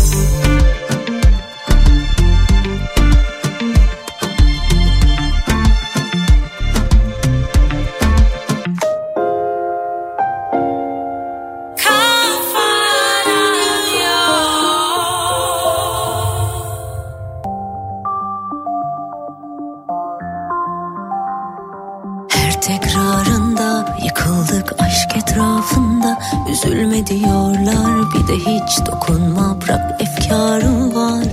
hiç 28.38 28.86
dokunma 28.86 29.56
bırak 29.60 30.00
efkarım 30.02 30.94
var. 30.94 31.24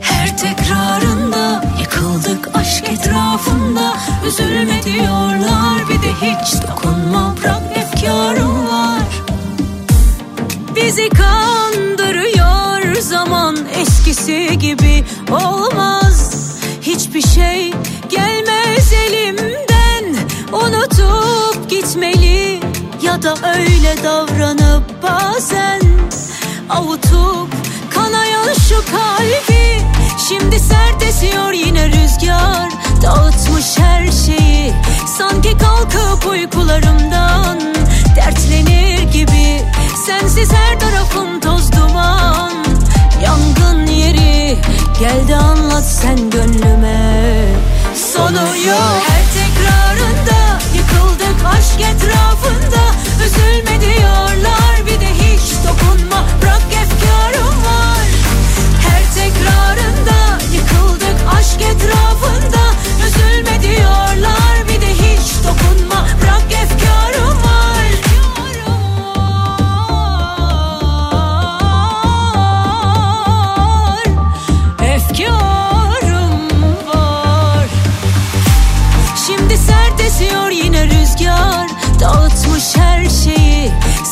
Her 0.00 0.38
tekrarında 0.38 1.64
yıkıldık 1.80 2.50
aşk 2.54 2.88
etrafında. 2.88 3.96
Üzülme 4.26 4.82
diyorlar 4.82 5.88
bir 5.88 6.02
de 6.02 6.12
hiç 6.20 6.62
dokunma 6.62 7.34
bırak 7.42 7.62
efkarım 7.76 8.68
var. 8.68 9.02
Bizi 10.76 11.08
kandırıyor 11.08 12.94
zaman 13.00 13.58
eskisi 13.80 14.58
gibi 14.58 15.04
olmaz. 15.30 16.44
Hiçbir 16.82 17.22
şey 17.22 17.74
gelmez 18.08 18.92
elimden 18.92 20.16
Unutup 20.52 21.70
gitmeli. 21.70 22.60
Ya 23.02 23.22
da 23.22 23.34
öyle 23.56 24.04
davranıp 24.04 25.02
bazen 25.02 25.63
Avutup 26.74 27.48
kanayan 27.94 28.54
şu 28.68 28.76
kalbi. 28.76 29.80
Şimdi 30.28 30.60
sert 30.60 31.02
esiyor 31.02 31.52
yine 31.52 31.88
rüzgar 31.88 32.68
Dağıtmış 33.02 33.78
her 33.78 34.12
şeyi. 34.12 34.72
Sanki 35.18 35.58
kalkıp 35.58 36.26
uykularımdan 36.26 37.60
Dertlenir 38.16 39.02
gibi. 39.02 39.62
Sensiz 40.06 40.52
her 40.52 40.80
tarafım 40.80 41.40
toz 41.40 41.72
duman. 41.72 42.52
Yangın 43.22 43.86
yeri 43.86 44.58
Geldi 45.00 45.34
anlat 45.34 45.84
sen 45.84 46.30
gönlüme. 46.30 47.44
Sonu 47.94 48.56
yok 48.66 49.13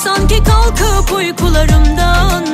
Sanki 0.05 0.43
kalkıp 0.45 1.13
uykularımdan 1.13 2.45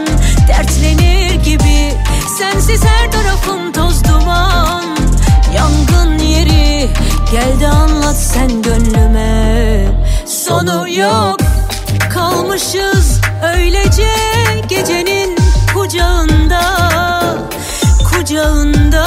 Dertlenir 0.48 1.34
gibi. 1.34 1.94
Sensiz 2.38 2.84
her 2.84 3.12
tarafım 3.12 3.72
toz 3.72 4.04
duman. 4.04 4.84
Yangın 5.54 6.18
yeri 6.18 6.90
Geldi 7.32 7.66
anlat 7.66 7.98
anlat 8.08 8.16
sen 8.16 8.62
gönlüme. 8.62 9.84
Sonu 10.26 10.88
yok 10.88 11.36
kalmışız 12.14 13.20
öylece 13.54 14.08
gecenin 14.68 15.36
kucağında 15.74 16.62
Kucağında 18.12 19.06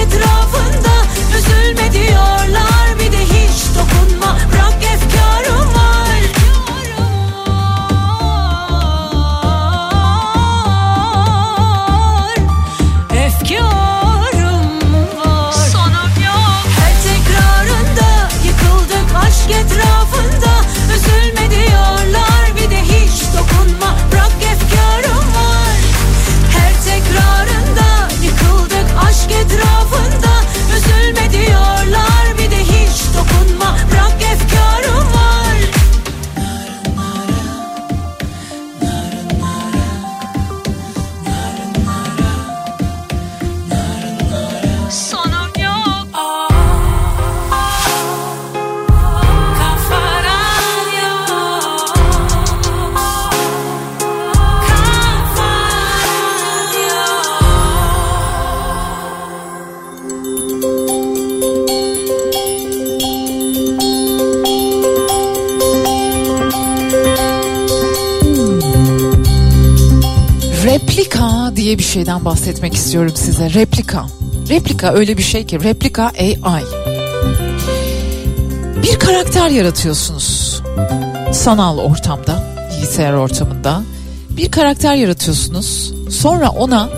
yıkıldık 0.00 0.37
diye 71.68 71.78
bir 71.78 71.82
şeyden 71.82 72.24
bahsetmek 72.24 72.74
istiyorum 72.74 73.12
size. 73.16 73.54
Replika. 73.54 74.06
Replika 74.48 74.92
öyle 74.92 75.18
bir 75.18 75.22
şey 75.22 75.46
ki 75.46 75.64
replika 75.64 76.04
AI. 76.04 76.62
Bir 78.82 78.98
karakter 78.98 79.48
yaratıyorsunuz. 79.48 80.62
Sanal 81.32 81.78
ortamda, 81.78 82.44
bilgisayar 82.70 83.12
ortamında. 83.12 83.82
Bir 84.30 84.50
karakter 84.50 84.94
yaratıyorsunuz. 84.94 85.92
Sonra 86.10 86.48
ona 86.48 86.88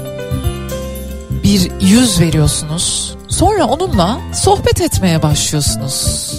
bir 1.44 1.70
yüz 1.80 2.20
veriyorsunuz. 2.20 3.14
Sonra 3.28 3.64
onunla 3.64 4.20
sohbet 4.34 4.80
etmeye 4.80 5.22
başlıyorsunuz. 5.22 6.32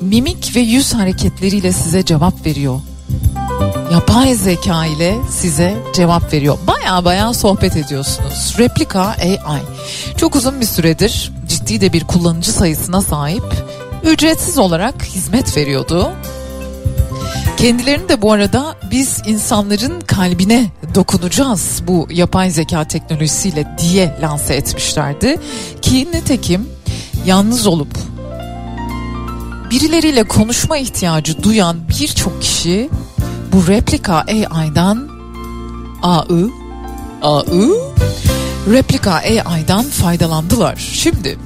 Mimik 0.00 0.56
ve 0.56 0.60
yüz 0.60 0.94
hareketleriyle 0.94 1.72
size 1.72 2.04
cevap 2.04 2.46
veriyor 2.46 2.80
yapay 3.92 4.34
zeka 4.34 4.86
ile 4.86 5.18
size 5.30 5.74
cevap 5.94 6.32
veriyor. 6.32 6.58
Baya 6.86 7.04
baya 7.04 7.34
sohbet 7.34 7.76
ediyorsunuz. 7.76 8.54
Replika 8.58 9.02
AI. 9.02 9.62
Çok 10.16 10.36
uzun 10.36 10.60
bir 10.60 10.66
süredir 10.66 11.32
ciddi 11.48 11.80
de 11.80 11.92
bir 11.92 12.04
kullanıcı 12.04 12.52
sayısına 12.52 13.02
sahip. 13.02 13.44
Ücretsiz 14.04 14.58
olarak 14.58 15.04
hizmet 15.04 15.56
veriyordu. 15.56 16.12
Kendilerini 17.56 18.08
de 18.08 18.22
bu 18.22 18.32
arada 18.32 18.76
biz 18.90 19.22
insanların 19.26 20.00
kalbine 20.00 20.70
dokunacağız 20.94 21.82
bu 21.86 22.08
yapay 22.10 22.50
zeka 22.50 22.84
teknolojisiyle 22.84 23.76
diye 23.78 24.18
lanse 24.22 24.54
etmişlerdi. 24.54 25.36
Ki 25.82 26.08
nitekim 26.12 26.68
yalnız 27.26 27.66
olup 27.66 27.98
birileriyle 29.70 30.24
konuşma 30.24 30.76
ihtiyacı 30.76 31.42
duyan 31.42 31.76
birçok 31.88 32.42
kişi 32.42 32.90
bu 33.52 33.66
replika 33.66 34.14
AI'dan 34.14 35.08
AI 36.02 36.65
AI 37.22 37.70
replika 38.70 39.12
AI'dan 39.12 39.84
faydalandılar. 39.84 40.76
Şimdi 40.92 41.38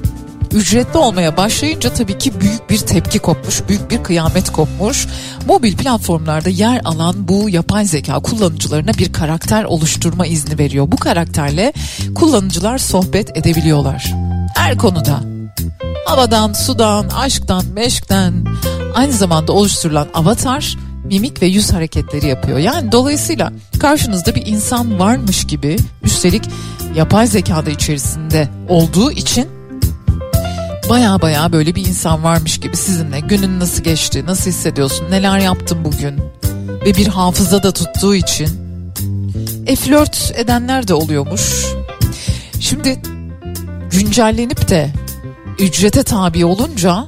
ücretli 0.53 0.99
olmaya 0.99 1.37
başlayınca 1.37 1.95
tabii 1.95 2.19
ki 2.19 2.41
büyük 2.41 2.71
bir 2.71 2.79
tepki 2.79 3.19
kopmuş, 3.19 3.63
büyük 3.69 3.91
bir 3.91 4.03
kıyamet 4.03 4.53
kopmuş. 4.53 5.07
Mobil 5.47 5.77
platformlarda 5.77 6.49
yer 6.49 6.81
alan 6.85 7.29
bu 7.29 7.51
yapay 7.51 7.85
zeka 7.85 8.21
kullanıcılarına 8.21 8.95
bir 8.99 9.13
karakter 9.13 9.65
oluşturma 9.65 10.27
izni 10.27 10.59
veriyor. 10.59 10.93
Bu 10.93 10.97
karakterle 10.97 11.73
kullanıcılar 12.15 12.79
sohbet 12.79 13.37
edebiliyorlar. 13.37 14.13
Her 14.55 14.79
konuda. 14.79 15.21
Havadan, 16.07 16.53
sudan, 16.53 17.09
aşktan, 17.09 17.65
meşkten 17.75 18.45
aynı 18.95 19.13
zamanda 19.13 19.53
oluşturulan 19.53 20.09
avatar 20.15 20.77
mimik 21.11 21.43
ve 21.43 21.47
yüz 21.47 21.73
hareketleri 21.73 22.27
yapıyor. 22.27 22.59
Yani 22.59 22.93
dolayısıyla 22.93 23.53
karşınızda 23.81 24.35
bir 24.35 24.47
insan 24.47 24.99
varmış 24.99 25.47
gibi 25.47 25.77
üstelik 26.03 26.43
yapay 26.97 27.27
zekada 27.27 27.71
içerisinde 27.71 28.49
olduğu 28.69 29.13
için 29.13 29.49
baya 30.89 31.23
baya 31.23 31.53
böyle 31.53 31.75
bir 31.75 31.87
insan 31.87 32.25
varmış 32.25 32.61
gibi 32.61 32.77
sizinle 32.77 33.21
günün 33.21 33.61
nasıl 33.61 33.83
geçti, 33.83 34.27
nasıl 34.27 34.51
hissediyorsun, 34.51 35.11
neler 35.11 35.39
yaptın 35.39 35.85
bugün 35.85 36.21
ve 36.85 36.95
bir 36.95 37.07
hafıza 37.07 37.63
da 37.63 37.73
tuttuğu 37.73 38.15
için 38.15 38.49
e 39.67 39.77
flört 39.77 40.33
edenler 40.37 40.89
de 40.89 40.95
oluyormuş. 40.95 41.67
Şimdi 42.61 43.03
güncellenip 43.91 44.69
de 44.69 44.91
ücrete 45.59 46.03
tabi 46.03 46.45
olunca 46.45 47.07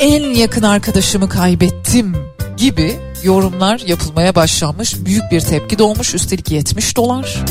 en 0.00 0.34
yakın 0.34 0.62
arkadaşımı 0.62 1.28
kaybettim 1.28 2.16
gibi 2.56 2.96
yorumlar 3.22 3.80
yapılmaya 3.80 4.34
başlanmış. 4.34 5.04
Büyük 5.04 5.22
bir 5.32 5.40
tepki 5.40 5.78
doğmuş 5.78 6.14
üstelik 6.14 6.50
70 6.50 6.96
dolar. 6.96 7.44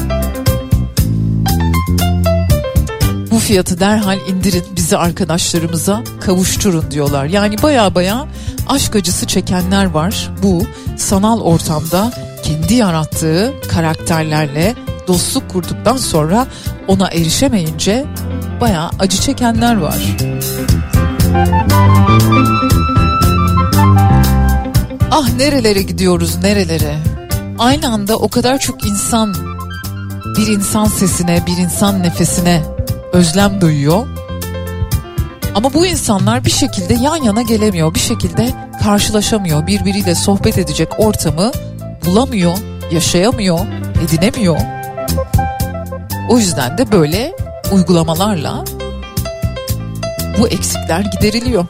Bu 3.32 3.40
fiyatı 3.40 3.80
derhal 3.80 4.18
indirin 4.28 4.64
bizi 4.76 4.98
arkadaşlarımıza 4.98 6.04
kavuşturun 6.22 6.92
diyorlar. 6.92 7.26
Yani 7.26 7.62
baya 7.64 7.96
baya 7.96 8.28
aşk 8.68 8.96
acısı 8.96 9.28
çekenler 9.28 9.86
var. 9.86 10.30
Bu 10.44 10.64
sanal 10.98 11.42
ortamda 11.42 12.12
kendi 12.44 12.74
yarattığı 12.74 13.54
karakterlerle 13.68 14.76
dostluk 15.08 15.50
kurduktan 15.50 15.98
sonra 15.98 16.48
ona 16.88 17.08
erişemeyince 17.08 18.06
baya 18.62 18.92
acı 19.00 19.22
çekenler 19.22 19.78
var. 19.78 20.00
Ah 25.12 25.30
nerelere 25.38 25.82
gidiyoruz 25.82 26.36
nerelere. 26.44 26.96
Aynı 27.60 27.94
anda 27.94 28.18
o 28.18 28.30
kadar 28.30 28.58
çok 28.60 28.86
insan 28.86 29.36
bir 30.38 30.48
insan 30.48 30.86
sesine, 30.86 31.46
bir 31.48 31.58
insan 31.58 32.04
nefesine 32.04 32.62
özlem 33.14 33.62
duyuyor. 33.62 34.08
Ama 35.56 35.74
bu 35.74 35.86
insanlar 35.86 36.46
bir 36.46 36.52
şekilde 36.52 36.94
yan 36.94 37.24
yana 37.24 37.42
gelemiyor, 37.42 37.94
bir 37.94 38.00
şekilde 38.00 38.54
karşılaşamıyor, 38.84 39.68
birbiriyle 39.68 40.16
sohbet 40.16 40.58
edecek 40.58 40.90
ortamı 40.98 41.52
bulamıyor, 42.06 42.58
yaşayamıyor, 42.92 43.60
edinemiyor. 44.06 44.58
O 46.30 46.38
yüzden 46.38 46.78
de 46.78 46.92
böyle 46.92 47.36
uygulamalarla 47.72 48.64
bu 50.40 50.48
eksikler 50.48 51.02
gideriliyor. 51.02 51.66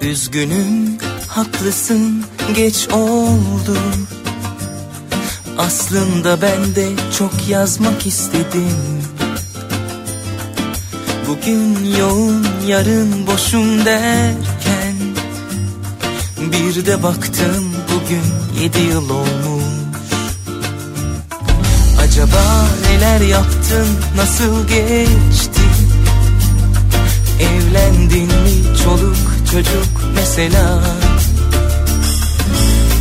Üzgünüm 0.00 0.98
haklısın 1.28 2.24
geç 2.54 2.88
oldu. 2.88 3.78
Aslında 5.58 6.42
ben 6.42 6.74
de 6.74 6.88
çok 7.18 7.32
yazmak 7.48 8.06
istedim. 8.06 9.02
Bugün 11.28 11.96
yoğun 11.98 12.46
yarın 12.66 13.26
boşum 13.26 13.84
derken 13.84 14.96
Bir 16.40 16.86
de 16.86 17.02
baktım 17.02 17.72
bugün 17.94 18.62
yedi 18.62 18.80
yıl 18.80 19.10
olmuş. 19.10 19.55
Acaba 22.16 22.64
neler 22.88 23.20
yaptın? 23.20 23.86
Nasıl 24.16 24.68
geçti? 24.68 25.60
Evlendin 27.40 28.26
mi? 28.26 28.76
Çoluk 28.84 29.16
çocuk 29.52 30.12
mesela. 30.14 30.82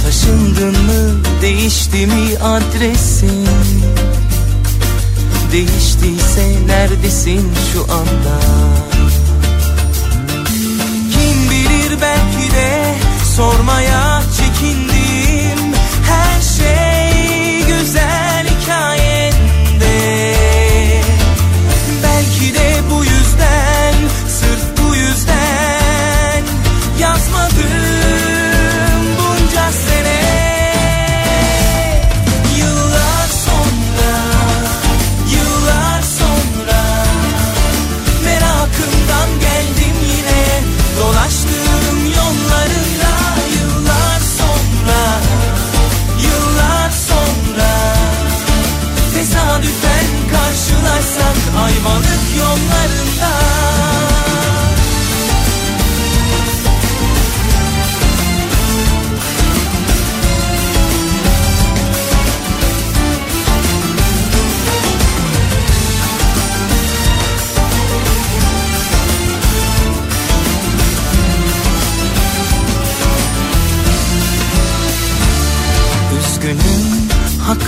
Taşındın 0.03 0.83
mı? 0.83 1.23
Değişti 1.41 2.07
mi 2.07 2.37
adresin 2.43 3.47
Değiştiyse 5.51 6.67
neredesin 6.67 7.51
şu 7.73 7.81
anda? 7.81 8.39
Kim 11.11 11.51
bilir 11.51 12.01
belki 12.01 12.55
de 12.55 12.95
sormaya 13.35 14.14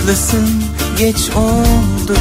Haklısın 0.08 0.64
geç 0.98 1.30
oldu. 1.30 2.18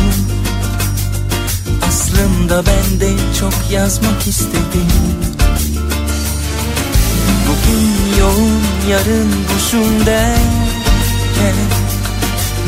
Aslında 1.87 2.63
ben 2.65 2.99
de 2.99 3.09
çok 3.39 3.53
yazmak 3.71 4.27
istedim. 4.27 4.87
Bugün 7.47 8.19
yoğun 8.19 8.61
yarın 8.89 9.29
boşum 9.53 10.05
derken 10.05 11.55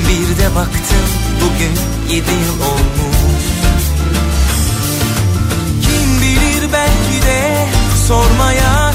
Bir 0.09 0.43
de 0.43 0.55
baktım 0.55 1.09
bugün 1.41 1.73
yedi 2.15 2.31
yıl 2.45 2.61
olmuş. 2.61 3.43
Kim 5.81 6.21
bilir 6.21 6.73
belki 6.73 7.25
de 7.25 7.67
sormaya 8.07 8.88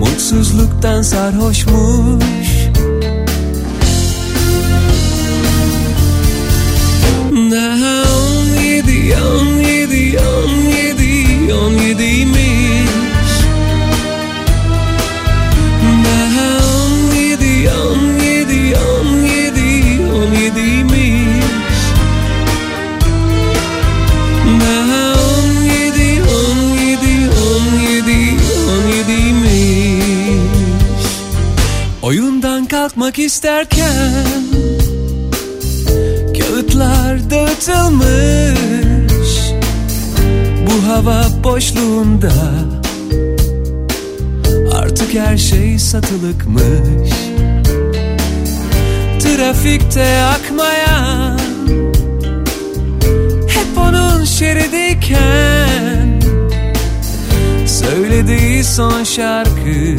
mutsuzluktan 0.00 1.02
sarhoş 1.02 1.66
mu 1.66 1.83
boşluğunda. 41.54 42.32
Artık 44.72 45.14
her 45.14 45.36
şey 45.36 45.78
satılıkmış. 45.78 47.10
Trafikte 49.20 50.22
akmayan 50.22 51.38
Hep 53.48 53.78
onun 53.78 54.24
şeridiyken 54.24 56.20
Söylediği 57.66 58.64
son 58.64 59.04
şarkı 59.04 59.96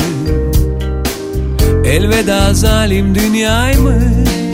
Elveda 1.85 2.53
zalim 2.53 3.15
dünyaymış 3.15 4.44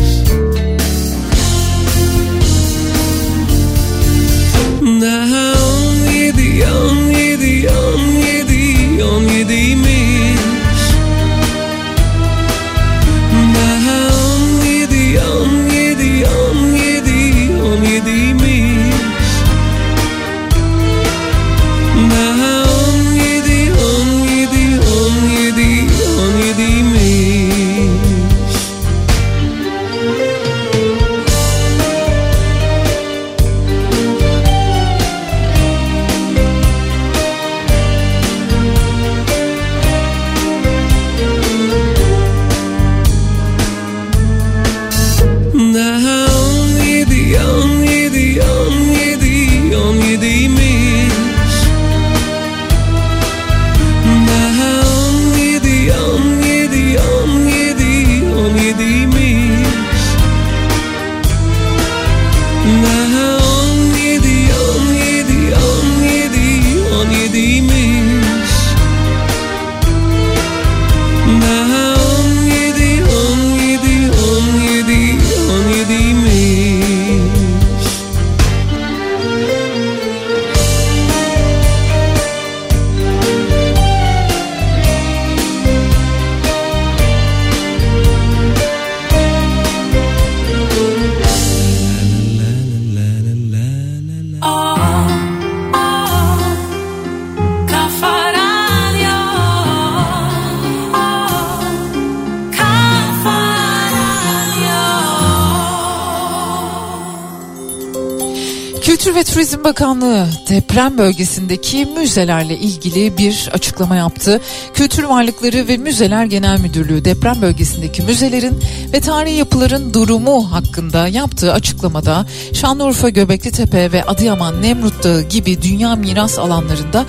Turizm 109.51 109.63
Bakanlığı 109.63 110.27
deprem 110.49 110.97
bölgesindeki 110.97 111.85
müzelerle 111.85 112.57
ilgili 112.57 113.17
bir 113.17 113.49
açıklama 113.53 113.95
yaptı. 113.95 114.41
Kültür 114.73 115.03
Varlıkları 115.03 115.67
ve 115.67 115.77
Müzeler 115.77 116.25
Genel 116.25 116.59
Müdürlüğü 116.59 117.05
deprem 117.05 117.41
bölgesindeki 117.41 118.01
müzelerin 118.01 118.59
ve 118.93 118.99
tarihi 118.99 119.35
yapıların 119.35 119.93
durumu 119.93 120.51
hakkında 120.51 121.07
yaptığı 121.07 121.53
açıklamada 121.53 122.25
Şanlıurfa, 122.53 123.09
Göbekli 123.09 123.91
ve 123.93 124.03
Adıyaman, 124.03 124.61
Nemrut 124.61 125.03
Dağı 125.03 125.21
gibi 125.21 125.61
dünya 125.61 125.95
miras 125.95 126.39
alanlarında 126.39 127.05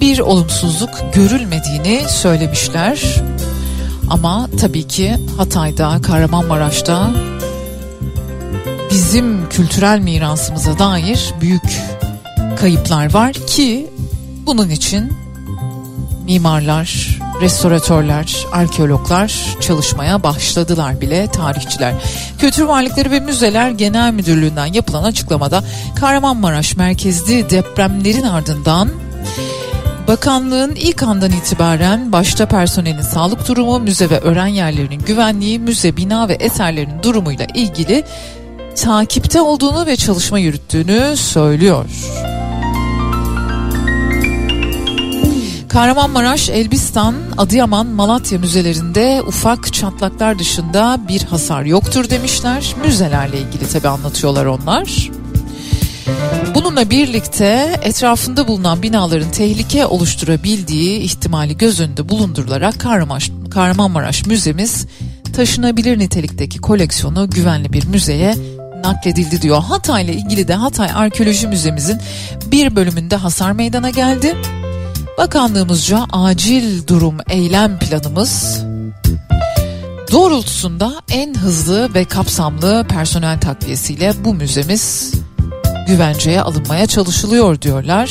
bir 0.00 0.18
olumsuzluk 0.18 0.90
görülmediğini 1.14 2.08
söylemişler. 2.08 3.22
Ama 4.10 4.48
tabii 4.60 4.88
ki 4.88 5.16
Hatay'da, 5.36 6.00
Kahramanmaraş'ta 6.02 7.10
bizim 8.92 9.48
kültürel 9.48 9.98
mirasımıza 9.98 10.78
dair 10.78 11.34
büyük 11.40 11.62
kayıplar 12.60 13.14
var 13.14 13.32
ki 13.32 13.90
bunun 14.46 14.70
için 14.70 15.12
mimarlar, 16.24 17.18
restoratörler, 17.40 18.46
arkeologlar 18.52 19.56
çalışmaya 19.60 20.22
başladılar 20.22 21.00
bile 21.00 21.26
tarihçiler. 21.26 21.94
Kültür 22.38 22.64
Varlıkları 22.64 23.10
ve 23.10 23.20
Müzeler 23.20 23.70
Genel 23.70 24.12
Müdürlüğü'nden 24.12 24.66
yapılan 24.66 25.04
açıklamada 25.04 25.64
Kahramanmaraş 25.94 26.76
merkezli 26.76 27.50
depremlerin 27.50 28.22
ardından 28.22 28.88
Bakanlığın 30.08 30.74
ilk 30.74 31.02
andan 31.02 31.30
itibaren 31.30 32.12
başta 32.12 32.46
personelin 32.46 33.00
sağlık 33.00 33.48
durumu, 33.48 33.78
müze 33.78 34.10
ve 34.10 34.20
öğren 34.20 34.46
yerlerinin 34.46 34.98
güvenliği, 34.98 35.58
müze, 35.58 35.96
bina 35.96 36.28
ve 36.28 36.34
eserlerin 36.34 37.02
durumuyla 37.02 37.46
ilgili 37.54 38.04
takipte 38.74 39.40
olduğunu 39.40 39.86
ve 39.86 39.96
çalışma 39.96 40.38
yürüttüğünü 40.38 41.16
söylüyor. 41.16 41.86
Kahramanmaraş, 45.68 46.48
Elbistan, 46.48 47.14
Adıyaman, 47.38 47.86
Malatya 47.86 48.38
müzelerinde 48.38 49.22
ufak 49.26 49.72
çatlaklar 49.72 50.38
dışında 50.38 51.00
bir 51.08 51.22
hasar 51.22 51.62
yoktur 51.62 52.10
demişler. 52.10 52.74
Müzelerle 52.84 53.38
ilgili 53.38 53.68
tabi 53.68 53.88
anlatıyorlar 53.88 54.46
onlar. 54.46 55.10
Bununla 56.54 56.90
birlikte 56.90 57.80
etrafında 57.82 58.48
bulunan 58.48 58.82
binaların 58.82 59.30
tehlike 59.30 59.86
oluşturabildiği 59.86 61.00
ihtimali 61.00 61.56
göz 61.56 61.80
önünde 61.80 62.08
bulundurularak 62.08 62.80
Kahramanmaraş, 62.80 63.30
Kahramanmaraş 63.50 64.26
Müzemiz 64.26 64.86
taşınabilir 65.32 65.98
nitelikteki 65.98 66.58
koleksiyonu 66.58 67.30
güvenli 67.30 67.72
bir 67.72 67.86
müzeye 67.86 68.34
nakledildi 68.82 69.42
diyor. 69.42 69.62
Hatay 69.62 70.04
ile 70.04 70.12
ilgili 70.12 70.48
de 70.48 70.54
Hatay 70.54 70.90
Arkeoloji 70.94 71.46
Müzemizin 71.46 72.00
bir 72.46 72.76
bölümünde 72.76 73.16
hasar 73.16 73.52
meydana 73.52 73.90
geldi. 73.90 74.36
Bakanlığımızca 75.18 76.06
acil 76.12 76.86
durum 76.86 77.18
eylem 77.30 77.78
planımız 77.78 78.62
doğrultusunda 80.12 80.92
en 81.10 81.34
hızlı 81.34 81.94
ve 81.94 82.04
kapsamlı 82.04 82.86
personel 82.88 83.40
takviyesiyle 83.40 84.12
bu 84.24 84.34
müzemiz 84.34 85.12
güvenceye 85.88 86.42
alınmaya 86.42 86.86
çalışılıyor 86.86 87.62
diyorlar. 87.62 88.10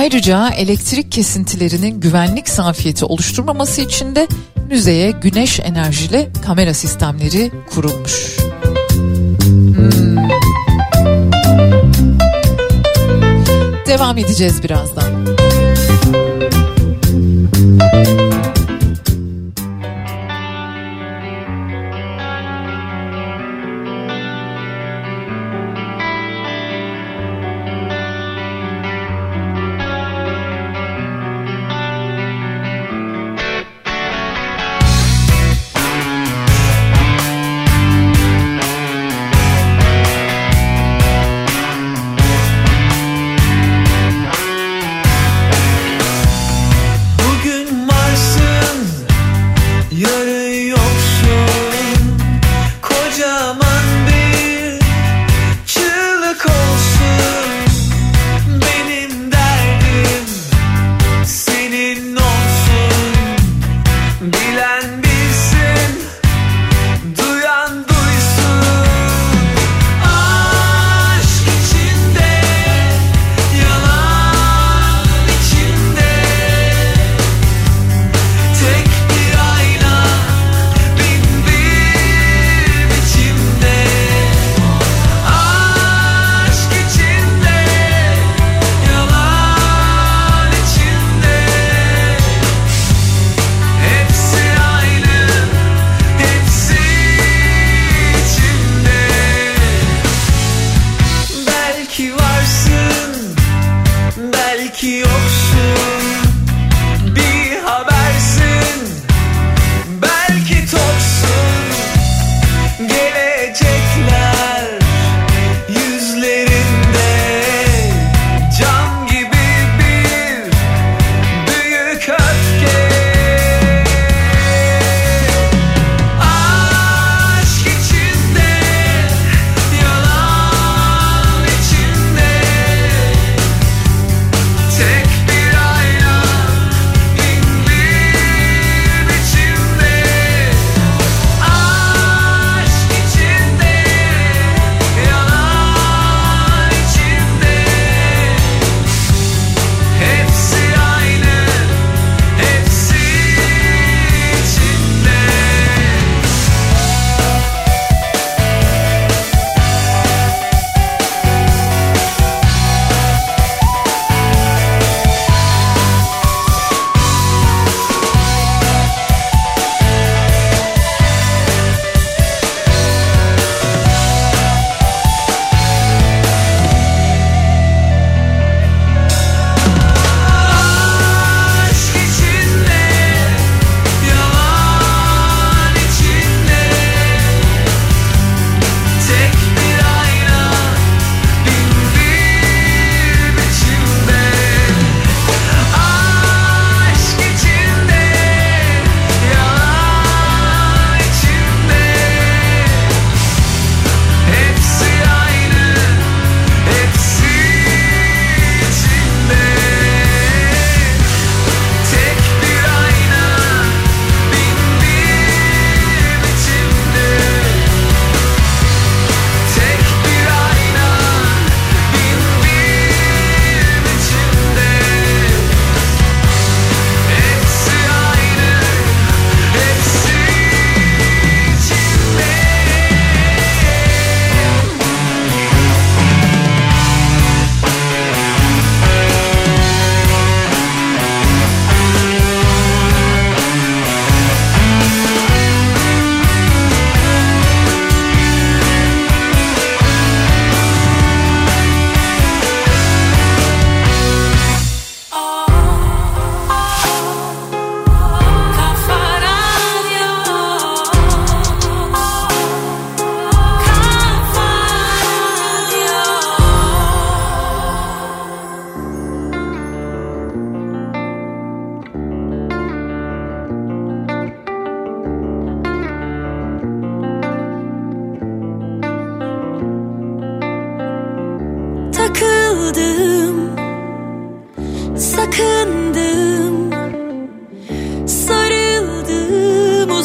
Ayrıca 0.00 0.48
elektrik 0.48 1.12
kesintilerinin 1.12 2.00
güvenlik 2.00 2.48
zafiyeti 2.48 3.04
oluşturmaması 3.04 3.80
için 3.80 4.16
de 4.16 4.28
müzeye 4.68 5.10
güneş 5.10 5.60
enerjili 5.60 6.28
kamera 6.46 6.74
sistemleri 6.74 7.50
kurulmuş. 7.70 8.36
Hmm. 9.74 10.28
Devam 13.86 14.18
edeceğiz 14.18 14.62
birazdan. 14.62 15.26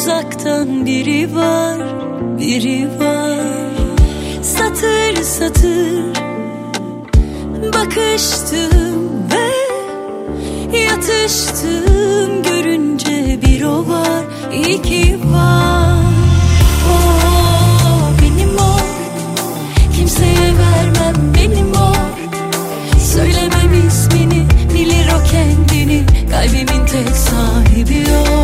Uzaktan 0.06 0.86
biri 0.86 1.34
var 1.34 1.78
biri 2.38 2.88
var. 3.00 3.72
Satır 4.42 5.22
satır 5.22 6.04
bakıştım 7.74 9.00
ve 9.32 10.78
yatıştım. 10.78 12.42
Görünce 12.42 13.38
bir 13.42 13.62
o 13.62 13.88
var 13.88 14.24
iki 14.52 15.18
var. 15.24 16.02
O 16.90 16.98
benim 18.22 18.58
o. 18.58 18.78
Kimseye 19.96 20.52
vermem 20.58 21.34
benim 21.34 21.72
o. 21.72 21.94
Söylemem 22.98 23.86
ismini 23.88 24.46
bilir 24.74 25.06
o 25.06 25.30
kendini. 25.30 26.06
Kalbimin 26.30 26.86
tek 26.86 27.16
sahibi 27.16 28.06
O 28.32 28.35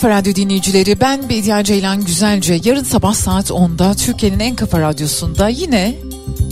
Kafa 0.00 0.16
Radyo 0.16 0.34
dinleyicileri 0.34 1.00
ben 1.00 1.28
Bediye 1.28 1.64
Ceylan 1.64 2.04
Güzelce 2.04 2.60
yarın 2.64 2.84
sabah 2.84 3.14
saat 3.14 3.50
10'da 3.50 3.94
Türkiye'nin 3.94 4.40
en 4.40 4.56
kafa 4.56 4.80
radyosunda 4.80 5.48
yine 5.48 5.94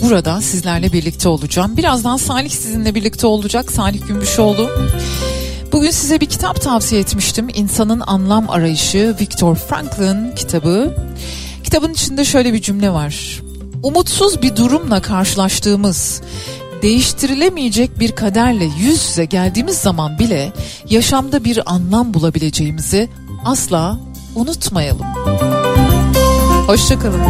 burada 0.03 0.41
sizlerle 0.41 0.93
birlikte 0.93 1.29
olacağım. 1.29 1.77
Birazdan 1.77 2.17
Salih 2.17 2.51
sizinle 2.51 2.95
birlikte 2.95 3.27
olacak 3.27 3.73
Salih 3.73 4.07
Gümüşoğlu. 4.09 4.71
Bugün 5.73 5.91
size 5.91 6.21
bir 6.21 6.27
kitap 6.27 6.61
tavsiye 6.61 7.01
etmiştim. 7.01 7.49
İnsanın 7.55 8.03
Anlam 8.07 8.51
Arayışı 8.51 9.17
Viktor 9.21 9.57
Frankl'ın 9.57 10.35
kitabı. 10.35 10.97
Kitabın 11.65 11.93
içinde 11.93 12.25
şöyle 12.25 12.53
bir 12.53 12.63
cümle 12.63 12.91
var. 12.91 13.43
Umutsuz 13.83 14.43
bir 14.43 14.57
durumla 14.57 15.03
karşılaştığımız 15.03 16.23
değiştirilemeyecek 16.83 18.01
bir 18.01 18.13
kaderle 18.13 18.65
yüz 18.65 19.09
yüze 19.09 19.25
geldiğimiz 19.25 19.79
zaman 19.79 20.19
bile 20.19 20.53
yaşamda 20.91 21.45
bir 21.45 21.73
anlam 21.73 22.15
bulabileceğimizi 22.15 23.09
asla 23.45 23.97
unutmayalım. 24.35 25.07
Hoşçakalın. 26.67 27.21